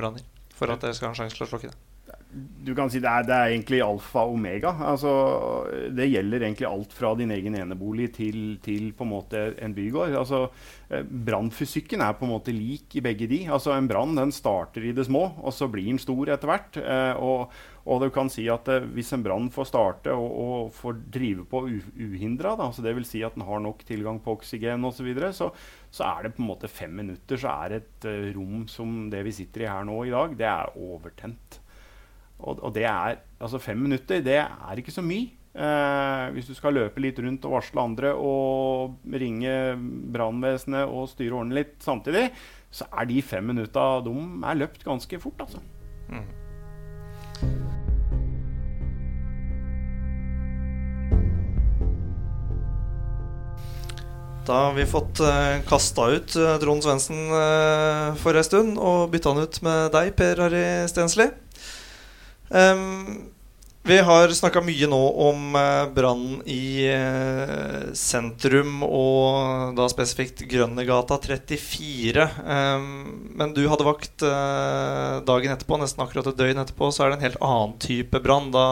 [0.00, 0.26] branner
[0.58, 1.89] for at dere skal ha en sjanse til å slokke det?
[2.30, 4.70] Du kan si det er, det er, egentlig alfa og omega.
[4.92, 5.10] Altså,
[5.96, 10.14] det gjelder egentlig alt fra din egen enebolig til, til på en måte en bygård.
[10.20, 10.44] Altså,
[10.90, 13.42] eh, Brannfysikken er på en måte lik i begge de.
[13.50, 16.78] Altså, en brann starter i det små, og så blir den stor etter hvert.
[16.78, 20.70] Eh, og, og, du kan si at eh, Hvis en brann får starte og, og,
[20.76, 23.10] får drive på uhindra, altså dvs.
[23.10, 25.50] Si at den har nok tilgang på oksygen osv., så, videre, så
[25.90, 28.04] så er det på en måte fem minutter så er et
[28.36, 31.58] rom som det vi sitter i her nå i dag, det er overtent.
[32.40, 35.28] Og, og, det er altså fem minutter det er ikke så mye.
[35.50, 39.54] Eh, hvis du skal løpe litt rundt og varsle andre og ringe
[40.14, 42.28] brannvesenet og styre og litt samtidig,
[42.70, 44.14] så er de fem minutta de
[44.46, 45.62] er løpt ganske fort, altså.
[46.10, 46.28] Mm.
[54.50, 58.80] Da har vi fått uh, eh, kasta ut uh, Trond Svendsen uh, for ei stund
[58.80, 61.28] og bytta han ut med deg, Per Harry Stensli.
[62.50, 63.30] Um,
[63.82, 72.26] vi har snakka mye nå om uh, i uh, sentrum, og da spesifikt Grønnegata 34.
[72.44, 77.10] Um, men du hadde vakt uh, dagen etterpå, nesten akkurat et døgn etterpå, så er
[77.10, 78.50] det en helt annen type brann.
[78.52, 78.66] Da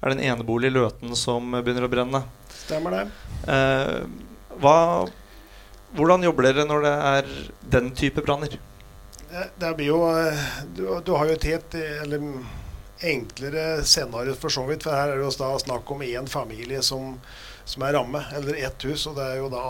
[0.00, 2.24] er det en enebolig i Løten som begynner å brenne.
[2.64, 3.04] Stemmer det.
[4.58, 4.78] Hva,
[5.96, 7.34] hvordan jobber dere når det er
[7.76, 8.56] den type branner?
[9.28, 9.98] Det, det, blir jo
[10.74, 12.24] du, du har jo et helt eller
[13.00, 14.84] enklere scenario for så vidt.
[14.86, 17.16] For her er det jo da snakk om én familie som,
[17.64, 19.06] som, er ramme, eller ett hus.
[19.10, 19.64] Og det er jo da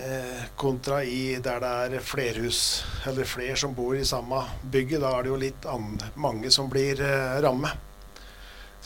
[0.00, 2.60] eh, kontra i der det er flerhus,
[3.06, 5.02] eller flere som bor i samme bygget.
[5.04, 5.68] Da er det jo litt
[6.14, 7.74] mange som blir eh, ramme.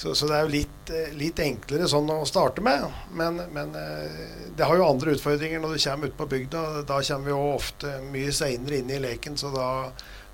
[0.00, 2.87] Så, så, det er jo litt, eh, litt, enklere sånn å starte med.
[3.12, 4.22] Men, men eh,
[4.56, 6.62] det har jo andre utfordringer når du kommer ut på bygda.
[6.88, 9.68] Da kommer vi jo ofte mye seinere inn i leken, så da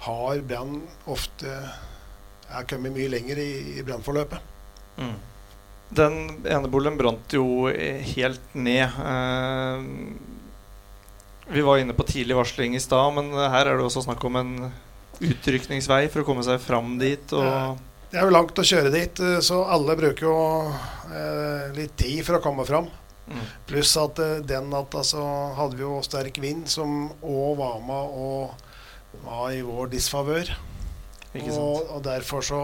[0.07, 1.57] har brann ofte
[2.50, 4.52] er kommet mye lenger i, i brannforløpet.
[4.96, 5.16] Mm.
[5.96, 6.16] Den
[6.50, 8.87] eneboligen brant jo helt ned.
[8.87, 9.78] Eh,
[11.46, 14.38] vi var inne på tidlig varsling i stad, men her er det også snakk om
[14.40, 14.52] en
[15.22, 17.22] utrykningsvei for å komme seg fram dit.
[18.11, 20.37] det er jo langt å kjøre dit, eh, så alle bruker jo
[21.11, 22.88] eh, litt tid for å komme fram.
[23.26, 23.42] Mm.
[23.66, 25.22] Pluss at eh, den natta så
[25.56, 30.52] hadde vi jo sterk vind, som òg var med og var i vår disfavør.
[31.34, 32.62] Og, og, derfor så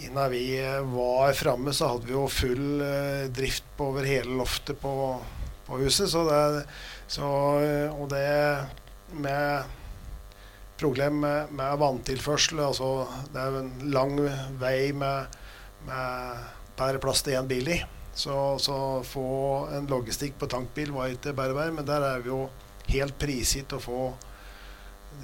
[0.00, 0.56] Innan vi
[0.88, 4.92] var framme, så hadde vi jo full eh, drift på over hele loftet på,
[5.66, 6.08] på huset.
[6.08, 6.62] Så det,
[7.12, 7.28] så,
[7.60, 8.24] eh, og det
[9.12, 9.68] med
[10.80, 14.16] problem med, med vanntilførsel altså Det er jo en lang
[14.60, 15.36] vei med,
[15.86, 17.78] med per plass til én bil i.
[18.14, 18.76] Så, så
[19.06, 19.26] få
[19.76, 22.46] en logistikk på tankbil var ikke bare bare, men der er vi jo
[22.92, 24.00] helt prisgitt å få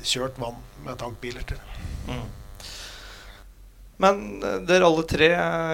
[0.05, 1.61] kjørt vann med tankbiler til.
[2.09, 2.25] Mm.
[4.03, 5.29] Men eh, dere alle tre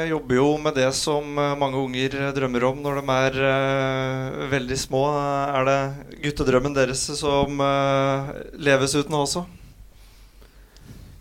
[0.09, 4.79] jobber jo med det som eh, mange unger drømmer om når de er uh, veldig
[4.81, 5.03] små.
[5.13, 5.81] Er det
[6.25, 9.45] guttedrømmen deres som uh, leves ut nå også?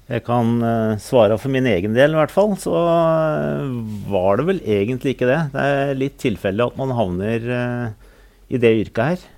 [0.07, 2.55] Jeg kan uh, svare for min egen del, i hvert fall.
[2.59, 5.41] Så var det vel egentlig ikke det.
[5.51, 7.49] Det er litt tilfeldig at man havner
[8.47, 9.29] i det yrket her.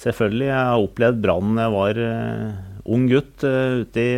[0.00, 2.04] selvfølgelig, jeg har opplevd brann da jeg var
[2.94, 4.12] ung gutt ute i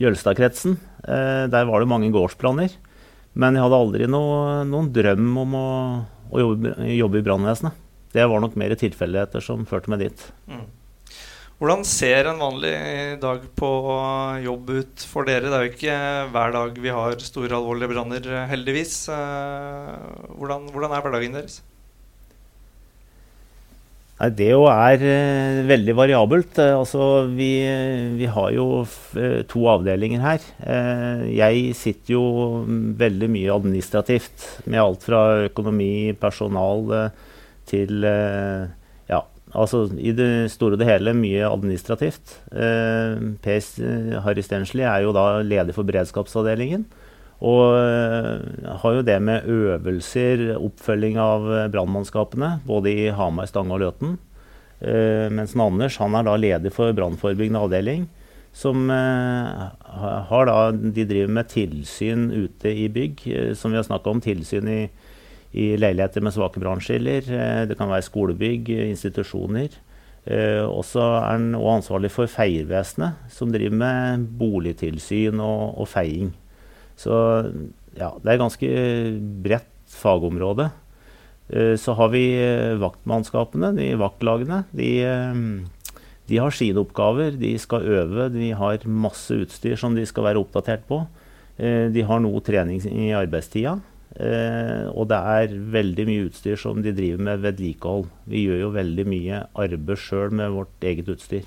[0.00, 0.78] Jølstadkretsen.
[1.04, 2.74] Eh, der var det mange gårdsbranner.
[3.32, 5.68] Men jeg hadde aldri noe, noen drøm om å,
[6.32, 7.80] å jobbe, jobbe, i brannvesenet.
[8.12, 10.24] Det var nok mer tilfeldigheter som førte meg dit.
[10.52, 10.66] Mm.
[11.62, 12.74] Hvordan ser en vanlig
[13.22, 13.70] dag på
[14.42, 15.48] jobb ut for dere?
[15.48, 15.98] Det er jo ikke
[16.34, 18.96] hver dag vi har store, alvorlige branner, heldigvis.
[19.14, 19.92] Eh,
[20.36, 21.60] hvordan, hvordan er hverdagen deres?
[24.22, 26.54] Nei, Det jo er eh, veldig variabelt.
[26.54, 27.50] Uh, altså, vi,
[28.14, 30.44] vi, har jo uh, to avdelinger her.
[31.26, 32.22] jeg sitter jo
[32.98, 37.10] veldig mye administrativt med alt fra økonomi, personal
[37.66, 38.04] til
[39.08, 39.20] Ja,
[39.54, 42.38] altså i det store og det hele mye administrativt.
[42.52, 46.86] Per Harry Stensli er jo da leder for beredskapsavdelingen.
[47.42, 53.74] Og eh, har jo det med øvelser, oppfølging av eh, brannmannskapene, både i Hamar, Stange
[53.74, 54.18] og Løten.
[54.82, 58.08] Uh, mens Anders han er da leder for brannforebyggende avdeling.
[58.52, 63.22] som har da, de driver med tilsyn ute i bygg,
[63.56, 64.20] som vi har snakka om.
[64.20, 64.80] Tilsyn i,
[65.52, 67.22] i, leiligheter med svake brannskiller.
[67.64, 69.70] det kan være skolebygg, institusjoner.
[70.68, 76.34] Og så er han ansvarlig for Feiervesenet, som driver med boligtilsyn og, og feiing.
[77.02, 77.16] Så
[77.98, 78.70] ja, det er ganske
[79.44, 80.70] bredt fagområde.
[81.52, 84.62] Eh, så har vi eh, vaktmannskapene, de vaktlagene.
[84.72, 86.00] De, eh,
[86.30, 87.36] de, har sine oppgaver.
[87.40, 88.28] De skal øve.
[88.32, 91.04] De har masse utstyr som de skal være oppdatert på.
[91.62, 93.74] De har noe trening i arbeidstida.
[94.96, 98.08] Og det er veldig mye utstyr som de driver med vedlikehold.
[98.26, 101.44] Vi gjør jo veldig mye arbeid sjøl med vårt eget utstyr.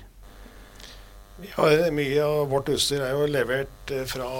[1.42, 4.30] Ja, mye av vårt utstyr er jo levert fra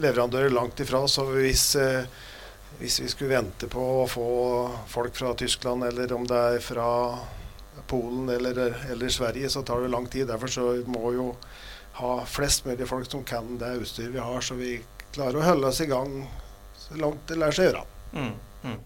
[0.00, 1.04] leverandører langt ifra.
[1.08, 1.76] Så hvis
[2.80, 4.26] hvis vi skulle vente på å få
[4.88, 6.90] folk fra Tyskland, eller om det er fra
[7.90, 10.28] Polen eller, eller Sverige, så tar det lang tid.
[10.30, 11.26] Derfor så må jo
[12.00, 14.78] ha flest mulig folk som kan det utstyret vi har, så vi
[15.12, 16.22] klarer å holde oss i gang
[16.78, 17.84] så langt det lar seg gjøre.
[18.14, 18.32] Mm,
[18.64, 18.78] mm.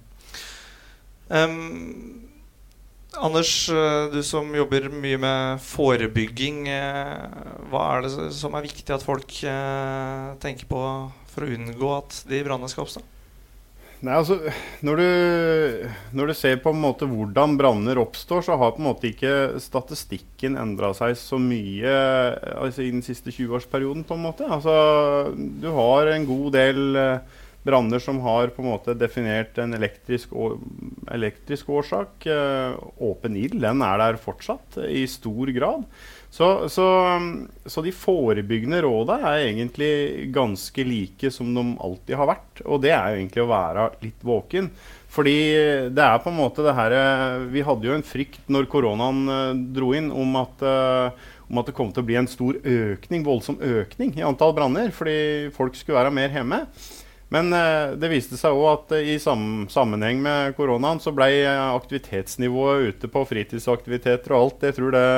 [1.28, 2.34] Um,
[3.22, 6.64] Anders, eh, du som jobber mye med forebygging.
[6.68, 10.84] Eh, hva er det som er viktig at folk eh, tenker på
[11.34, 13.04] for å unngå at de brannene skal oppstå?
[14.04, 14.36] Nei, altså,
[14.84, 15.06] når du,
[16.12, 19.62] når du, ser på en måte hvordan branner oppstår, så har på en måte ikke
[19.62, 21.94] statistikken endra seg så mye
[22.52, 24.04] altså, i den siste 20-årsperioden.
[24.04, 24.44] på en måte.
[24.44, 29.72] Altså, du har en god del eh, branner som har på en måte definert en
[29.74, 30.34] elektrisk,
[31.12, 32.26] elektrisk årsak.
[32.28, 35.86] Eh, åpen ild den er der fortsatt i stor grad.
[36.34, 36.86] Så, så,
[37.64, 39.92] så, de forebyggende rådene er egentlig
[40.34, 42.64] ganske like som de alltid har vært.
[42.66, 44.68] Og det er jo egentlig å være litt våken.
[45.14, 45.36] Fordi
[45.94, 46.92] det er på en måte det her
[47.52, 50.64] Vi hadde jo en frykt når koronaen uh, dro inn om at,
[51.46, 54.90] om at det kom til å bli en stor økning, voldsom økning i antall branner.
[54.92, 56.64] Fordi folk skulle være mer hjemme.
[57.35, 62.95] Men uh, det viste seg òg at i sam sammenheng med koronaen så ble aktivitetsnivået
[62.95, 65.09] ute på fritidsaktiviteter og alt Jeg tror det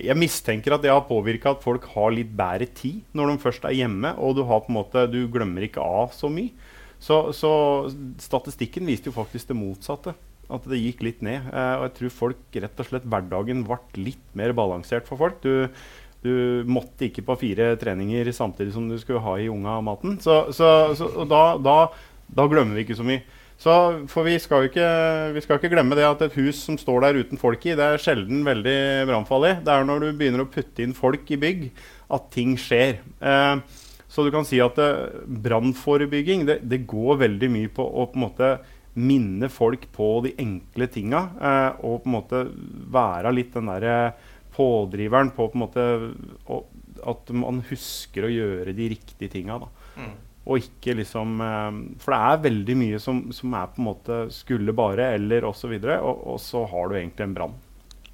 [0.00, 3.66] jeg mistenker at det har påvirka at folk har litt bedre tid når de først
[3.68, 6.52] er hjemme, og du, har på en måte, du glemmer ikke av så mye.
[7.02, 7.50] Så, så,
[8.22, 10.14] statistikken viste jo faktisk det motsatte.
[10.52, 11.48] At det gikk litt ned.
[11.48, 15.40] Eh, og jeg tror folk rett og slett hverdagen ble litt mer balansert for folk.
[15.42, 15.68] Du,
[16.22, 20.18] du måtte ikke på fire treninger samtidig som du skulle ha i unga maten.
[20.22, 20.68] Så, så,
[20.98, 21.78] så da, da,
[22.30, 23.24] da glemmer vi ikke så mye.
[23.62, 23.74] Så,
[24.10, 24.86] for vi skal, ikke,
[25.36, 27.84] vi skal ikke glemme det at et hus som står der uten folk i, det
[27.84, 29.52] er sjelden veldig brannfarlig.
[29.62, 31.68] Det er når du begynner å putte inn folk i bygg,
[32.12, 32.98] at ting skjer.
[33.22, 38.08] Eh, så du kan si at eh, brannforebygging det, det, går veldig mye på å
[38.10, 38.50] på en måte
[38.98, 41.22] minne folk på de enkle tinga.
[41.38, 42.42] Eh, og på en måte
[42.92, 43.96] være litt den derre
[44.54, 45.86] pådriveren på, på en måte
[47.08, 49.58] At man husker å gjøre de riktige tinga.
[49.96, 50.12] Mm.
[50.42, 54.22] Og ikke liksom eh, For det er veldig mye som, som er på en måte
[54.34, 55.76] skulle bare eller osv.
[55.76, 57.60] Og, og, og så har du egentlig en brann.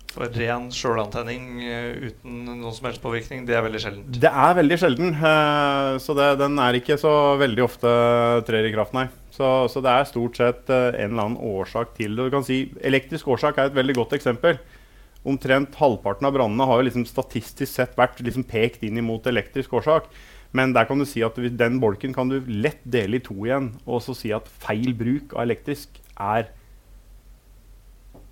[0.09, 4.21] For ren sjølantenning eh, uten noen som helst påvirkning, det er veldig sjeldent?
[4.25, 5.15] Det er veldig sjelden.
[5.15, 7.93] Eh, så det, den er ikke så veldig ofte
[8.49, 9.07] trer i kraft, nei.
[9.39, 12.27] Så, så, det er stort sett en eller annen årsak til det.
[12.27, 14.59] Du kan si Elektrisk årsak er et veldig godt eksempel.
[15.27, 20.07] Omtrent halvparten av brannene har liksom statistisk sett vært liksom pekt inn mot elektrisk årsak.
[20.57, 23.75] Men der kan du si at den bolken kan du lett dele i to igjen,
[23.85, 26.49] og så si at feil bruk av elektrisk er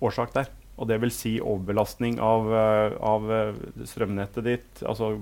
[0.01, 0.49] årsak der.
[0.77, 5.15] Og det vil si overbelastning av, eh, av eh, strømnettet ditt, altså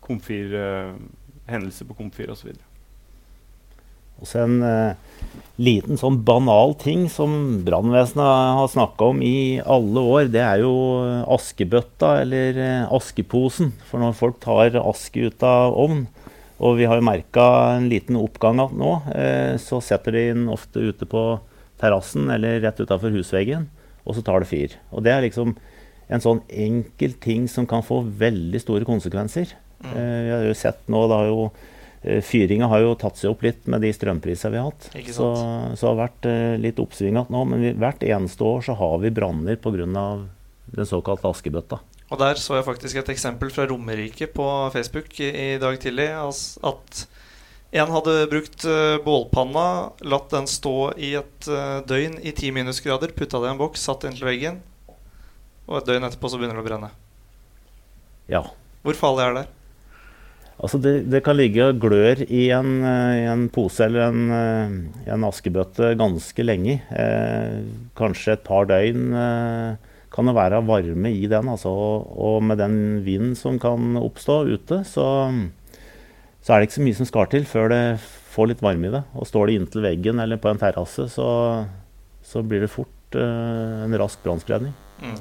[0.00, 0.94] komfyr, uh,
[1.50, 2.54] hendelser på komfyr osv.
[4.20, 5.24] Og så en eh,
[5.60, 7.32] liten sånn banal ting som
[7.66, 10.72] brannvesenet har snakka om i alle år, det er jo
[11.28, 13.74] askebøtta eller uh, askeposen.
[13.90, 16.06] For når folk tar aske ut av ovn,
[16.60, 17.44] og vi har jo merka
[17.78, 18.92] en liten oppgang nå.
[19.16, 21.24] Eh, så setter de den ofte ute på
[21.80, 23.68] terrassen eller rett utafor husveggen,
[24.04, 24.76] og så tar det fyr.
[24.92, 25.54] Og det er liksom
[26.10, 29.54] en sånn enkel ting som kan få veldig store konsekvenser.
[29.80, 29.92] Mm.
[29.94, 33.34] Eh, vi har jo sett nå, det har jo eh, Fyringa har jo tatt seg
[33.34, 34.86] opp litt med de strømprisene vi har hatt.
[35.12, 35.26] Så,
[35.76, 36.28] så det vært
[36.62, 37.42] litt oppsving igjen nå.
[37.50, 39.84] Men vi, hvert eneste år så har vi branner pga.
[39.84, 41.80] den såkalte askebøtta.
[42.10, 46.08] Og der så jeg faktisk et eksempel fra Romerike på Facebook i, dag tidlig.
[46.10, 47.04] At
[47.70, 49.66] en hadde brukt uh, bålpanna,
[50.00, 51.52] latt den stå i et
[51.86, 54.58] døgn i ti minusgrader, putta det i en boks, satt inntil veggen,
[55.68, 56.90] og et døgn etterpå så begynner det å brenne.
[58.30, 58.42] Ja.
[58.82, 59.48] Hvor farlig er det?
[60.60, 64.32] Altså det, det, kan ligge og glør i en, eh, i en pose eller en,
[65.08, 66.82] en, askebøtte ganske lenge.
[66.92, 67.62] Eh,
[67.96, 69.06] kanskje et par døgn.
[69.16, 71.48] Eh, kan det være varme i den.
[71.48, 75.06] Altså, og med den vinden som kan oppstå ute, så,
[76.42, 77.82] så, er det ikke så mye som skal til før det
[78.30, 79.04] får litt varme i det.
[79.14, 81.28] Og står det inntil veggen eller på en terrasse, så,
[82.26, 84.74] så, blir det fort eh, en rask brannspredning.
[85.00, 85.20] Mm.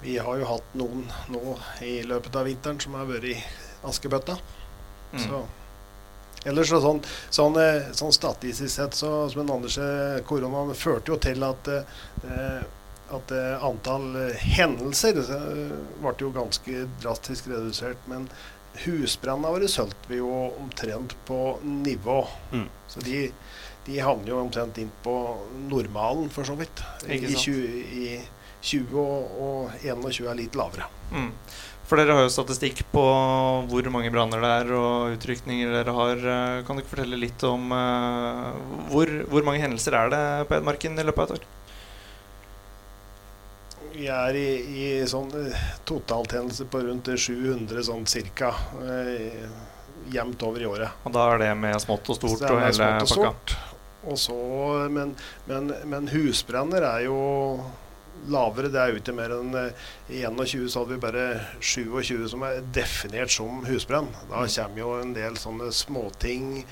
[0.00, 3.36] Vi har jo hatt noen nå i løpet av vinteren som har vært i
[3.84, 4.38] askebøtta.
[5.14, 5.24] Mm.
[5.24, 5.46] Så
[6.48, 9.74] Ellers sånn, sånn, eh, sånn, statistisk sett, så som en Anders
[10.24, 12.62] koronaen førte jo til at eh,
[13.10, 18.02] at eh, antall eh, hendelser eh, ble jo ganske drastisk redusert.
[18.10, 18.28] Men
[18.84, 20.30] husbrannene våre solgte vi jo
[20.60, 22.22] omtrent på nivå.
[22.52, 22.68] Mm.
[22.90, 23.24] Så de,
[23.88, 25.16] de havner jo omtrent inn på
[25.70, 26.84] normalen, for så vidt.
[27.08, 27.58] I 20,
[28.04, 28.06] i
[28.62, 30.86] 20 og, 21 er litt lavere.
[31.10, 31.32] Mm.
[31.90, 33.02] For dere har jo statistikk på
[33.66, 36.20] hvor mange branner det er og utrykninger dere har.
[36.62, 38.52] Kan du ikke fortelle litt om uh,
[38.92, 41.48] hvor, hvor, mange hendelser er det på Edmarken i løpet av et år?
[43.96, 48.52] Vi er i, i sånn eh, totaltjeneste på rundt 700 sånn cirka.
[48.86, 49.50] Eh,
[50.14, 51.02] jevnt over i året.
[51.04, 53.34] Og da er det med smått og stort og hele pakka?
[54.08, 54.36] Og så,
[54.88, 55.12] men,
[55.44, 57.18] men, men, husbranner er jo
[58.28, 58.70] lavere.
[58.72, 61.26] Det er ute mer enn I 21 så hadde vi bare
[61.60, 64.10] 27 som er definert som husbrann.
[64.28, 64.50] Da mm.
[64.56, 66.64] kommer jo en del sånne småting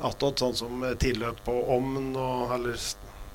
[0.00, 2.80] attåt, sånn som tilløp på ovn og eller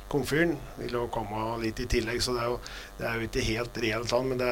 [0.10, 2.58] komfyren vil jo komme litt i tillegg, så det er jo,
[3.00, 4.52] det er jo ikke helt reelt sånn, men det,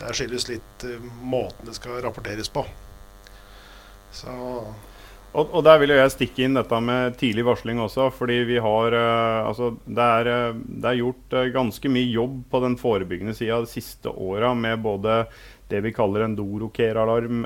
[0.00, 2.64] det skyldes litt uh, måten det skal rapporteres på.
[4.14, 4.32] Så
[5.36, 8.08] og, og, der vil jeg stikke inn dette med tidlig varsling også.
[8.14, 12.38] fordi vi har, uh, altså, det, er, uh, det, er, gjort uh, ganske mye jobb
[12.50, 15.26] på den forebyggende sida de siste åra med både
[15.68, 17.42] det vi kaller en Doroker-alarm,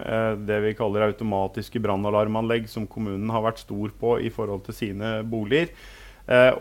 [0.46, 5.10] det vi kaller automatiske brannalarmanlegg, som kommunen har vært stor på i forhold til sine
[5.26, 5.72] boliger.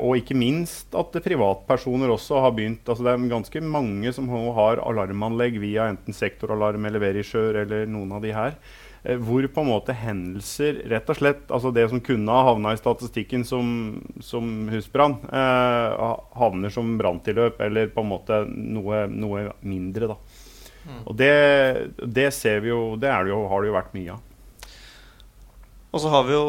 [0.02, 2.82] Og ikke minst at privatpersoner også har begynt.
[2.90, 8.18] altså Det er ganske mange som har alarmanlegg via enten sektoralarm eller Verisjør eller noen
[8.18, 8.58] av de her.
[9.04, 12.74] Eh, hvor på en måte hendelser rett og slett, altså Det som kunne ha havna
[12.76, 16.02] i statistikken som, som husbrann, eh,
[16.38, 20.14] havner som branntilløp eller på en måte noe, noe mindre.
[20.14, 20.20] da.
[20.82, 21.00] Mm.
[21.06, 21.32] Og det,
[22.06, 24.28] det, ser vi jo, det, det jo, har det jo vært mye av.
[25.92, 26.44] Og så har vi jo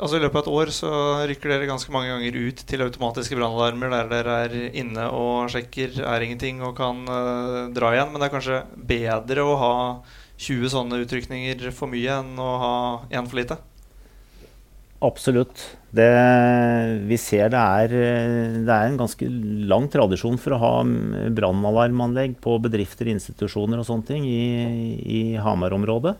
[0.00, 0.90] Altså I løpet av et år så
[1.28, 5.98] rykker dere ganske mange ganger ut til automatiske brannalarmer der dere er inne og sjekker
[6.00, 8.14] er ingenting og kan uh, dra igjen.
[8.14, 8.62] Men det er kanskje
[8.94, 9.74] bedre å ha
[10.36, 12.76] 20 sånne utrykninger for mye enn å ha
[13.14, 13.58] én for lite?
[15.04, 15.60] Absolutt.
[15.96, 16.06] Det,
[17.08, 17.92] vi ser det er,
[18.64, 19.28] det er, en ganske
[19.68, 20.72] lang tradisjon for å ha
[21.36, 26.16] brannalarmanlegg på bedrifter, institusjoner og sånne ting i, i Hamar-området.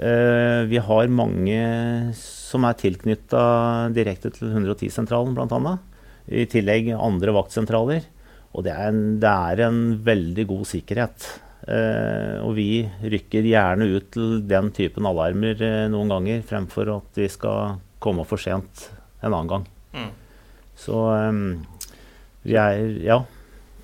[0.00, 1.60] Eh, vi har mange
[2.16, 3.42] som er tilknytta
[3.96, 5.76] direkte til 110-sentralen, bl.a.
[6.30, 8.08] I tillegg andre vaktsentraler.
[8.56, 11.28] Og det er, en, det er en veldig god sikkerhet.
[11.60, 17.20] Uh, og vi rykker gjerne ut til den typen alarmer uh, noen ganger, fremfor at
[17.20, 18.88] vi skal komme for sent
[19.20, 19.66] en annen gang.
[19.92, 20.08] Mm.
[20.80, 21.44] Så um,
[22.46, 23.20] vi er Ja.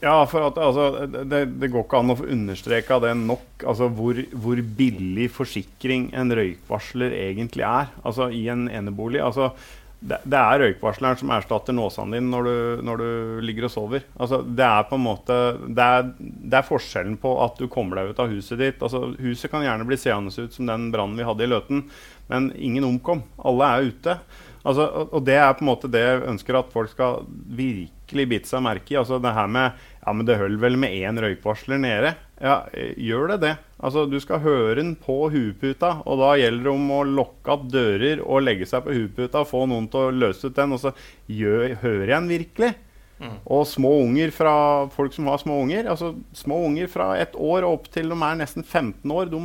[0.05, 3.65] Ja, for at, altså, det, det, går ikke an å få understreka det nok.
[3.65, 9.23] Altså, hvor, hvor, billig forsikring en røykvarsler egentlig er altså, i en enebolig.
[9.25, 9.55] Altså,
[10.01, 13.09] det, det, er røykvarsleren som erstatter nåsene dine når når du
[13.49, 14.05] ligger og sover.
[14.21, 18.01] Altså, det er på en måte det er, det er, forskjellen på at du kommer
[18.01, 18.83] deg ut av huset ditt.
[18.83, 21.87] Altså, huset kan gjerne bli seende ut som den brannen vi hadde i Løten,
[22.31, 23.25] men ingen omkom.
[23.41, 24.19] Alle er ute.
[24.67, 27.27] Altså, og det er på en måte det jeg ønsker at folk skal
[27.59, 28.99] virkelig bite seg merke i.
[28.99, 32.15] Altså det her med Ja, men det holder vel med én røykvarsler nede.
[32.43, 32.61] Ja,
[33.01, 33.53] gjør det det?
[33.77, 37.65] Altså, du skal høre den på hueputa, og da gjelder det om å lokke opp
[37.73, 40.93] dører og legge seg på hueputa, få noen til å løse ut den, og så
[41.27, 42.71] gjør, hører jeg den virkelig?
[43.17, 43.39] Mm.
[43.57, 44.55] Og små unger fra
[44.93, 48.19] folk som har små unger, altså små unger fra ett år og opp til de
[48.21, 49.43] er nesten 15 år, de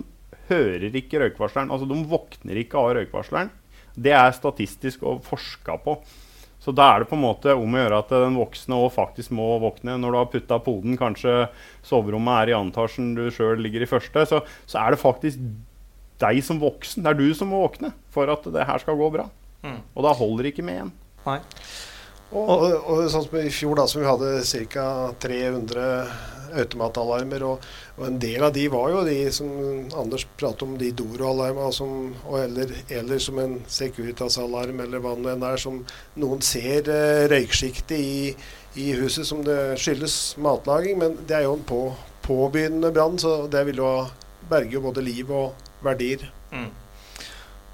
[0.52, 1.72] hører ikke røykvarsleren.
[1.72, 3.52] Altså, de våkner ikke av røykvarsleren.
[3.96, 5.98] Det er statistisk og forska på.
[6.62, 9.34] Så da er det på en måte om å gjøre at den voksne òg faktisk
[9.34, 9.98] må våkne.
[9.98, 11.48] Når du har putta poden, kanskje
[11.86, 15.42] soverommet er i antasjen, du sjøl ligger i første, så, så, er det faktisk
[16.22, 17.02] deg som voksen.
[17.02, 19.26] Det er du som må våkne for at det her skal gå bra.
[19.66, 19.80] Mm.
[19.96, 20.94] Og da holder det ikke med én.
[22.32, 24.86] Og, og, og, sånn som i fjor, da, som vi hadde ca.
[25.20, 25.88] 300
[26.62, 27.44] automatalarmer.
[27.48, 27.66] Og,
[27.98, 29.50] og, en del av de var jo de som
[30.00, 31.92] Anders pratet om, de Doro-alarmene,
[32.40, 35.82] eller, eller, som en Securitas-alarm, eller hva det enn er, som
[36.24, 38.32] noen ser eh, røyksjiktet i,
[38.76, 41.00] i, huset som det skyldes matlaging.
[41.04, 41.82] Men det er jo en på,
[42.28, 43.92] påbegynnende brann, så det vil jo
[44.52, 46.30] berge både liv og verdier.
[46.52, 46.72] Mm.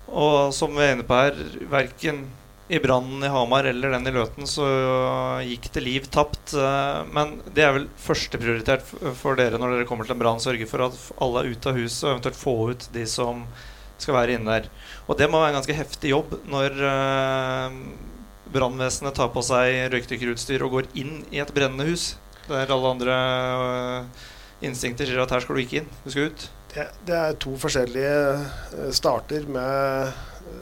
[0.07, 1.39] Og som vi er inne på her,
[1.69, 2.25] verken
[2.67, 4.65] i brannen i Hamar eller den i Løten, så
[5.45, 6.51] gikk det liv tapt.
[6.51, 8.83] Eh, men det er vel førsteprioritert
[9.19, 10.43] for dere når dere kommer til en brann.
[10.43, 13.45] Sørge for at alle er ute av huset, og eventuelt få ut de som
[13.97, 14.69] skal være inne der.
[15.07, 17.77] Og det må være en ganske heftig jobb når uh,
[18.53, 22.11] brannvesenet tar på seg røykdykkerutstyr og går inn i et brennende hus,
[22.45, 24.27] der alle andre uh,
[24.61, 26.45] instinkter sier at her skal du ikke inn, du skal ut.
[26.75, 30.13] Det, det er to forskjellige starter med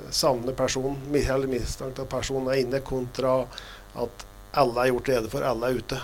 [0.10, 3.42] savner person, eller mistenkt at personen er inne, kontra
[3.96, 4.26] at
[4.56, 6.02] alle er gjort rede for, alle er ute.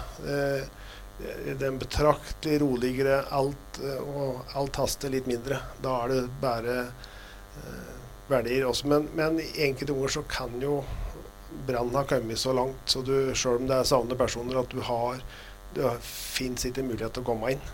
[1.21, 5.59] Det er en betraktelig roligere, alt, og alt haster litt mindre.
[5.83, 7.93] Da er det bare eh,
[8.31, 8.89] verdier også.
[8.91, 10.81] Men, men enkelte ord så kan jo
[11.67, 14.81] brannen ha kommet så langt, så du, selv om det er savnede personer, at du
[14.87, 15.21] har
[15.75, 17.67] det fins ikke mulighet til å komme inn.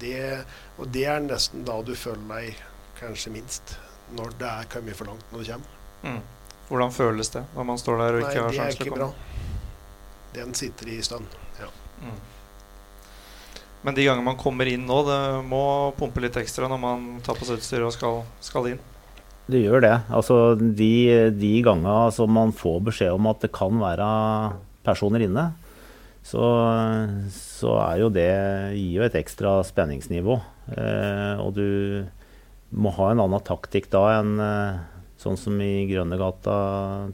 [0.00, 0.42] Det,
[0.76, 2.64] og det er nesten da du føler deg
[2.98, 3.76] kanskje minst
[4.14, 5.74] når det er kommet for langt når det kommer.
[6.06, 6.22] Mm.
[6.68, 9.10] Hvordan føles det når man står der og ikke Nei, har sjanse til å komme?
[9.10, 9.42] Bra.
[10.36, 11.36] Den sitter i stund.
[11.60, 11.70] Ja.
[12.02, 12.18] Mm.
[13.86, 15.62] Men de gangene man kommer inn nå, det må
[15.96, 18.80] pumpe litt ekstra når man tar på seg utstyret og skal, skal, inn?
[19.46, 19.94] Det gjør det.
[20.10, 24.08] Altså de, de gangene som man får beskjed om at det kan være
[24.86, 25.46] personer inne,
[26.26, 26.42] så,
[27.30, 28.30] så er jo det
[28.74, 30.40] gir jo et ekstra spenningsnivå.
[30.74, 31.68] Eh, og du
[32.76, 34.78] må ha en annen taktikk da enn eh,
[35.20, 36.56] sånn som i Grønnegata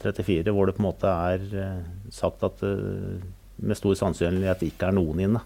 [0.02, 1.82] 34, hvor det på en måte er eh,
[2.14, 3.30] sagt at det eh,
[3.62, 5.40] med stor sannsynlighet ikke er noen inne.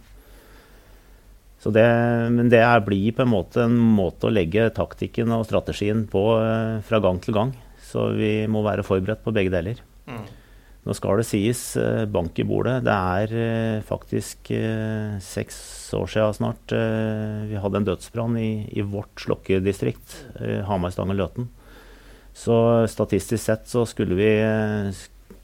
[1.60, 1.84] Så det,
[2.32, 6.22] men det blir på en måte en måte å legge taktikken og strategien på
[6.86, 7.52] fra gang til gang.
[7.82, 9.82] Så vi må være forberedt på begge deler.
[10.08, 10.22] Mm.
[10.86, 12.84] Nå skal det sies, eh, bank i bordet.
[12.86, 15.58] Det er eh, faktisk eh, seks
[15.98, 16.74] år siden snart
[17.50, 20.16] vi hadde en dødsbrann i, i vårt slokkedistrikt,
[20.66, 21.46] Hamar, Stangen, Løten.
[22.36, 22.56] Så
[22.90, 24.30] statistisk sett så skulle, vi,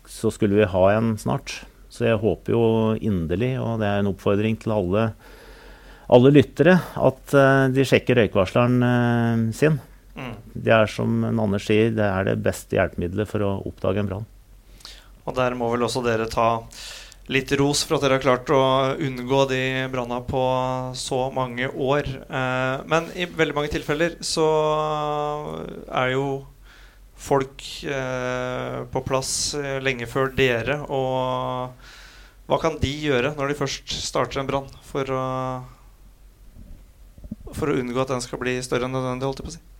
[0.07, 1.62] så skulle vi ha en snart.
[1.93, 2.64] Så jeg håper jo
[2.99, 5.07] inderlig, og det er en oppfordring til alle,
[6.12, 7.36] alle lyttere, at
[7.72, 9.78] de sjekker røykvarsleren sin.
[10.18, 10.36] Mm.
[10.53, 14.28] Det er som Anders sier, det er det beste hjelpemiddelet for å oppdage en brann.
[15.27, 16.64] Og der må vel også dere ta
[17.33, 18.62] litt ros for at dere har klart å
[18.99, 19.62] unngå de
[19.93, 20.43] branna på
[20.99, 22.09] så mange år.
[22.27, 24.49] Eh, men i veldig mange tilfeller så
[25.87, 26.27] er jo
[27.23, 29.55] folk eh, på plass
[29.85, 30.81] lenge før dere.
[30.91, 31.93] Og
[32.51, 35.07] hva kan de gjøre når de først starter en brann, for
[37.57, 39.29] for å unngå at den skal bli større enn nødvendig?
[39.29, 39.72] holdt jeg på å si?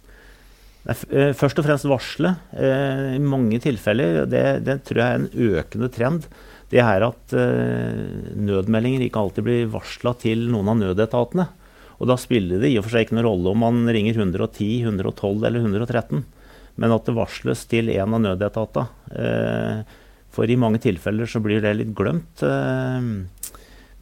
[0.83, 2.35] Eh, først og fremst varsle.
[2.57, 6.27] Eh, I mange tilfeller, det, det, tror jeg er en økende trend,
[6.73, 11.49] det er at eh, nødmeldinger ikke alltid blir varsla til noen av nødetatene.
[12.03, 14.71] Og da spiller det i og for seg ikke noen rolle om man ringer 110,
[14.89, 16.25] 112 eller 113,
[16.83, 19.85] men at det varsles til en av nødetatene.
[20.33, 22.43] For i mange tilfeller så blir det litt glemt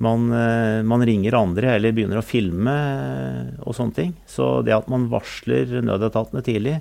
[0.00, 4.14] man, eh, man, ringer andre eller begynner å filme eh, og sånne ting.
[4.28, 6.78] Så det at man varsler nødetatene tidlig,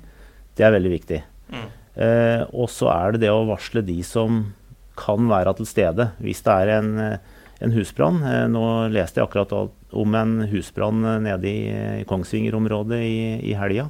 [0.58, 1.20] det er veldig viktig.
[1.52, 1.68] Mm.
[2.00, 4.48] Eh, og så er det det å varsle de som
[5.00, 6.12] kan være til stede.
[6.24, 6.90] Hvis det er en,
[7.60, 8.24] en husbrann.
[8.24, 9.54] Eh, nå leste jeg akkurat
[9.90, 11.70] om en husbrann nede i,
[12.02, 13.20] i Kongsvinger-området i,
[13.52, 13.90] i helga.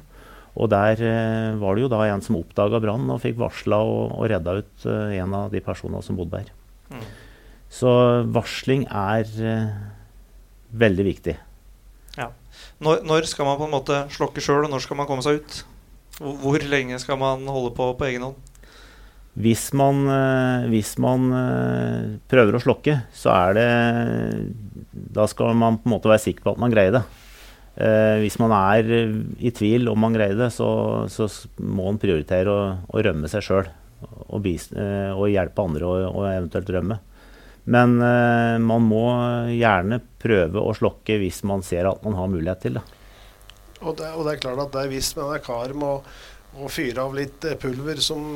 [0.58, 4.16] Og der eh, var det jo da en som oppdaga brannen og fikk varsla og,
[4.18, 6.50] og redda ut eh, en av de personene som bodde der.
[6.90, 7.04] Mm.
[7.70, 7.90] Så
[8.34, 9.70] varsling er uh,
[10.74, 11.36] veldig viktig.
[12.18, 12.30] Ja.
[12.82, 15.40] Når, når, skal man på en måte slokke sjøl, og når skal man komme seg
[15.40, 15.58] ut?
[16.18, 18.46] Hvor, hvor lenge skal man holde på på egen hånd?
[19.40, 23.68] Hvis man, uh, hvis man uh, prøver å slokke, så er det
[25.14, 27.06] Da skal man på en måte være sikker på at man greier det.
[28.20, 28.88] hvis man er
[29.38, 31.28] i tvil om man greier det, så, så
[31.62, 33.70] må man prioritere å, å rømme seg sjøl.
[34.28, 36.98] Og, og, hjelpe andre å eventuelt rømme.
[37.70, 39.04] Men uh, man må
[39.54, 42.84] gjerne prøve å slokke hvis man ser at man har mulighet til det.
[43.80, 46.00] Og det, og det er klart at det er hvis man er kar med å,
[46.60, 48.26] å fyre av litt eh, pulver, som,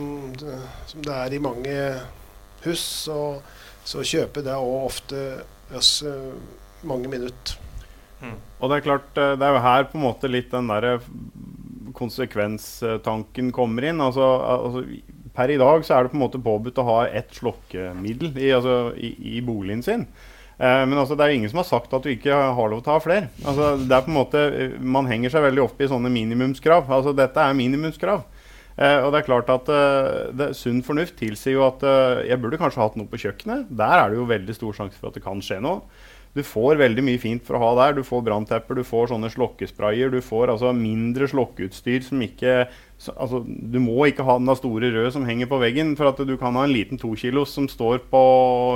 [0.41, 1.75] som, det er i mange
[2.65, 3.19] hus, så,
[3.85, 5.27] så kjøper det òg ofte
[5.77, 5.99] oss
[6.89, 7.59] mange minutter.
[8.25, 8.39] Mm.
[8.61, 10.97] Og det er klart, eh, det er jo her på en måte litt den derre
[11.95, 14.03] konsekvenstanken kommer inn.
[14.03, 14.85] Altså, altså
[15.35, 18.53] per i dag så er det på en måte påbudt å ha ett slokkemiddel i,
[18.55, 20.07] altså, i, i boligen sin.
[20.59, 22.93] Eh, men altså, det er ingen som har sagt at du ikke har lov til
[22.93, 23.33] å ha flere.
[23.43, 24.45] Altså, det er på en måte,
[24.79, 26.87] Man henger seg veldig opp i sånne minimumskrav.
[26.87, 28.25] Altså, dette er minimumskrav.
[28.75, 32.41] Eh, og det er klart at eh, det, Sunn fornuft tilsier jo at uh, jeg
[32.43, 33.69] burde kanskje hatt noe på kjøkkenet.
[33.71, 35.85] Der er det jo veldig stor sjanse for at det kan skje noe.
[36.35, 37.95] Du får veldig mye fint for å ha der.
[37.95, 42.65] Du får branntepper, du får sånne slokkesprayer, du får altså mindre slokkeutstyr som ikke
[43.05, 46.21] så, altså, du må ikke ha den store røde som henger på veggen, for at
[46.25, 48.23] du kan ha en liten tokilos som står på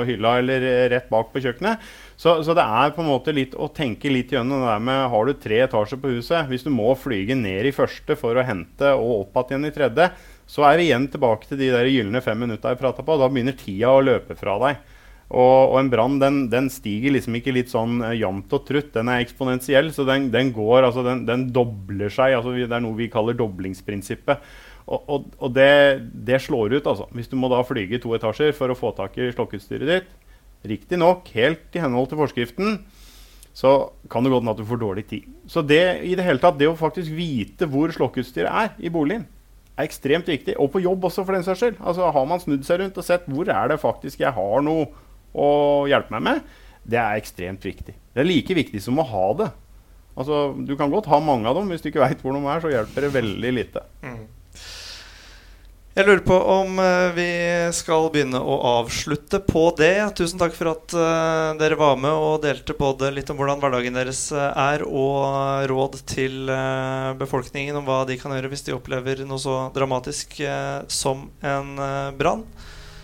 [0.09, 1.85] hylla eller rett bak på kjøkkenet.
[2.19, 5.05] Så, så, det er på en måte litt å tenke litt gjennom det der med
[5.13, 8.45] Har du tre etasjer på huset, hvis du må flyge ned i første for å
[8.45, 10.11] hente og opp igjen i tredje,
[10.49, 13.17] så er vi igjen tilbake til de der gylne fem minutta jeg prata på.
[13.21, 14.85] Da begynner tida å løpe fra deg.
[15.29, 18.95] Og, og en brann den, den, stiger liksom ikke litt sånn uh, jevnt og trutt.
[18.95, 22.39] Den er eksponentiell, så den, den går, altså den, den, dobler seg.
[22.39, 24.47] altså Det er noe vi kaller doblingsprinsippet.
[24.89, 25.69] Og, og, og det,
[26.25, 27.11] det, slår ut, altså.
[27.13, 30.15] Hvis du må da flyge to etasjer for å få tak i slokkeutstyret ditt,
[30.69, 32.79] riktignok helt i henhold til forskriften,
[33.59, 33.73] så
[34.09, 35.27] kan det gå hende at du får dårlig tid.
[35.51, 39.27] Så det, i det hele tatt, det å faktisk vite hvor slokkeutstyret er i boligen,
[39.77, 40.57] er ekstremt viktig.
[40.57, 41.77] Og på jobb også, for den saks skyld.
[41.85, 44.89] Altså, har man snudd seg rundt og sett hvor er det faktisk jeg har noe
[45.39, 45.51] å
[45.91, 46.59] hjelpe meg med,
[46.89, 47.95] det er ekstremt viktig.
[47.95, 49.49] Det er like viktig som å ha det.
[50.19, 51.69] Altså, du kan godt ha mange av dem.
[51.71, 53.85] Hvis du ikke veit hvor de er, så hjelper det veldig lite.
[54.03, 54.27] Mm.
[55.99, 57.31] Jeg lurer på om eh, vi
[57.75, 59.97] skal begynne å avslutte på det.
[60.19, 63.99] Tusen takk for at uh, dere var med og delte både litt om hvordan hverdagen
[63.99, 66.53] deres eh, er, og råd til
[67.19, 70.39] befolkningen om hva de kan gjøre hvis de opplever noe så dramatisk
[70.87, 71.75] som en
[72.15, 72.47] brann.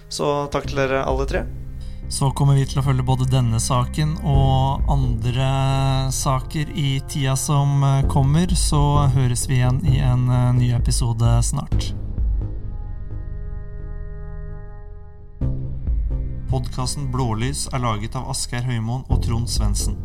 [0.07, 1.43] Så takk til dere alle tre.
[2.15, 5.49] Så kommer vi til å følge både denne saken og andre
[6.15, 8.55] saker i tida som kommer.
[8.55, 8.79] Så
[9.17, 11.91] høres vi igjen i en eh, ny episode snart.
[16.55, 19.99] Podkasten Blålys er laget av Asgeir Høymoen og Trond Svendsen.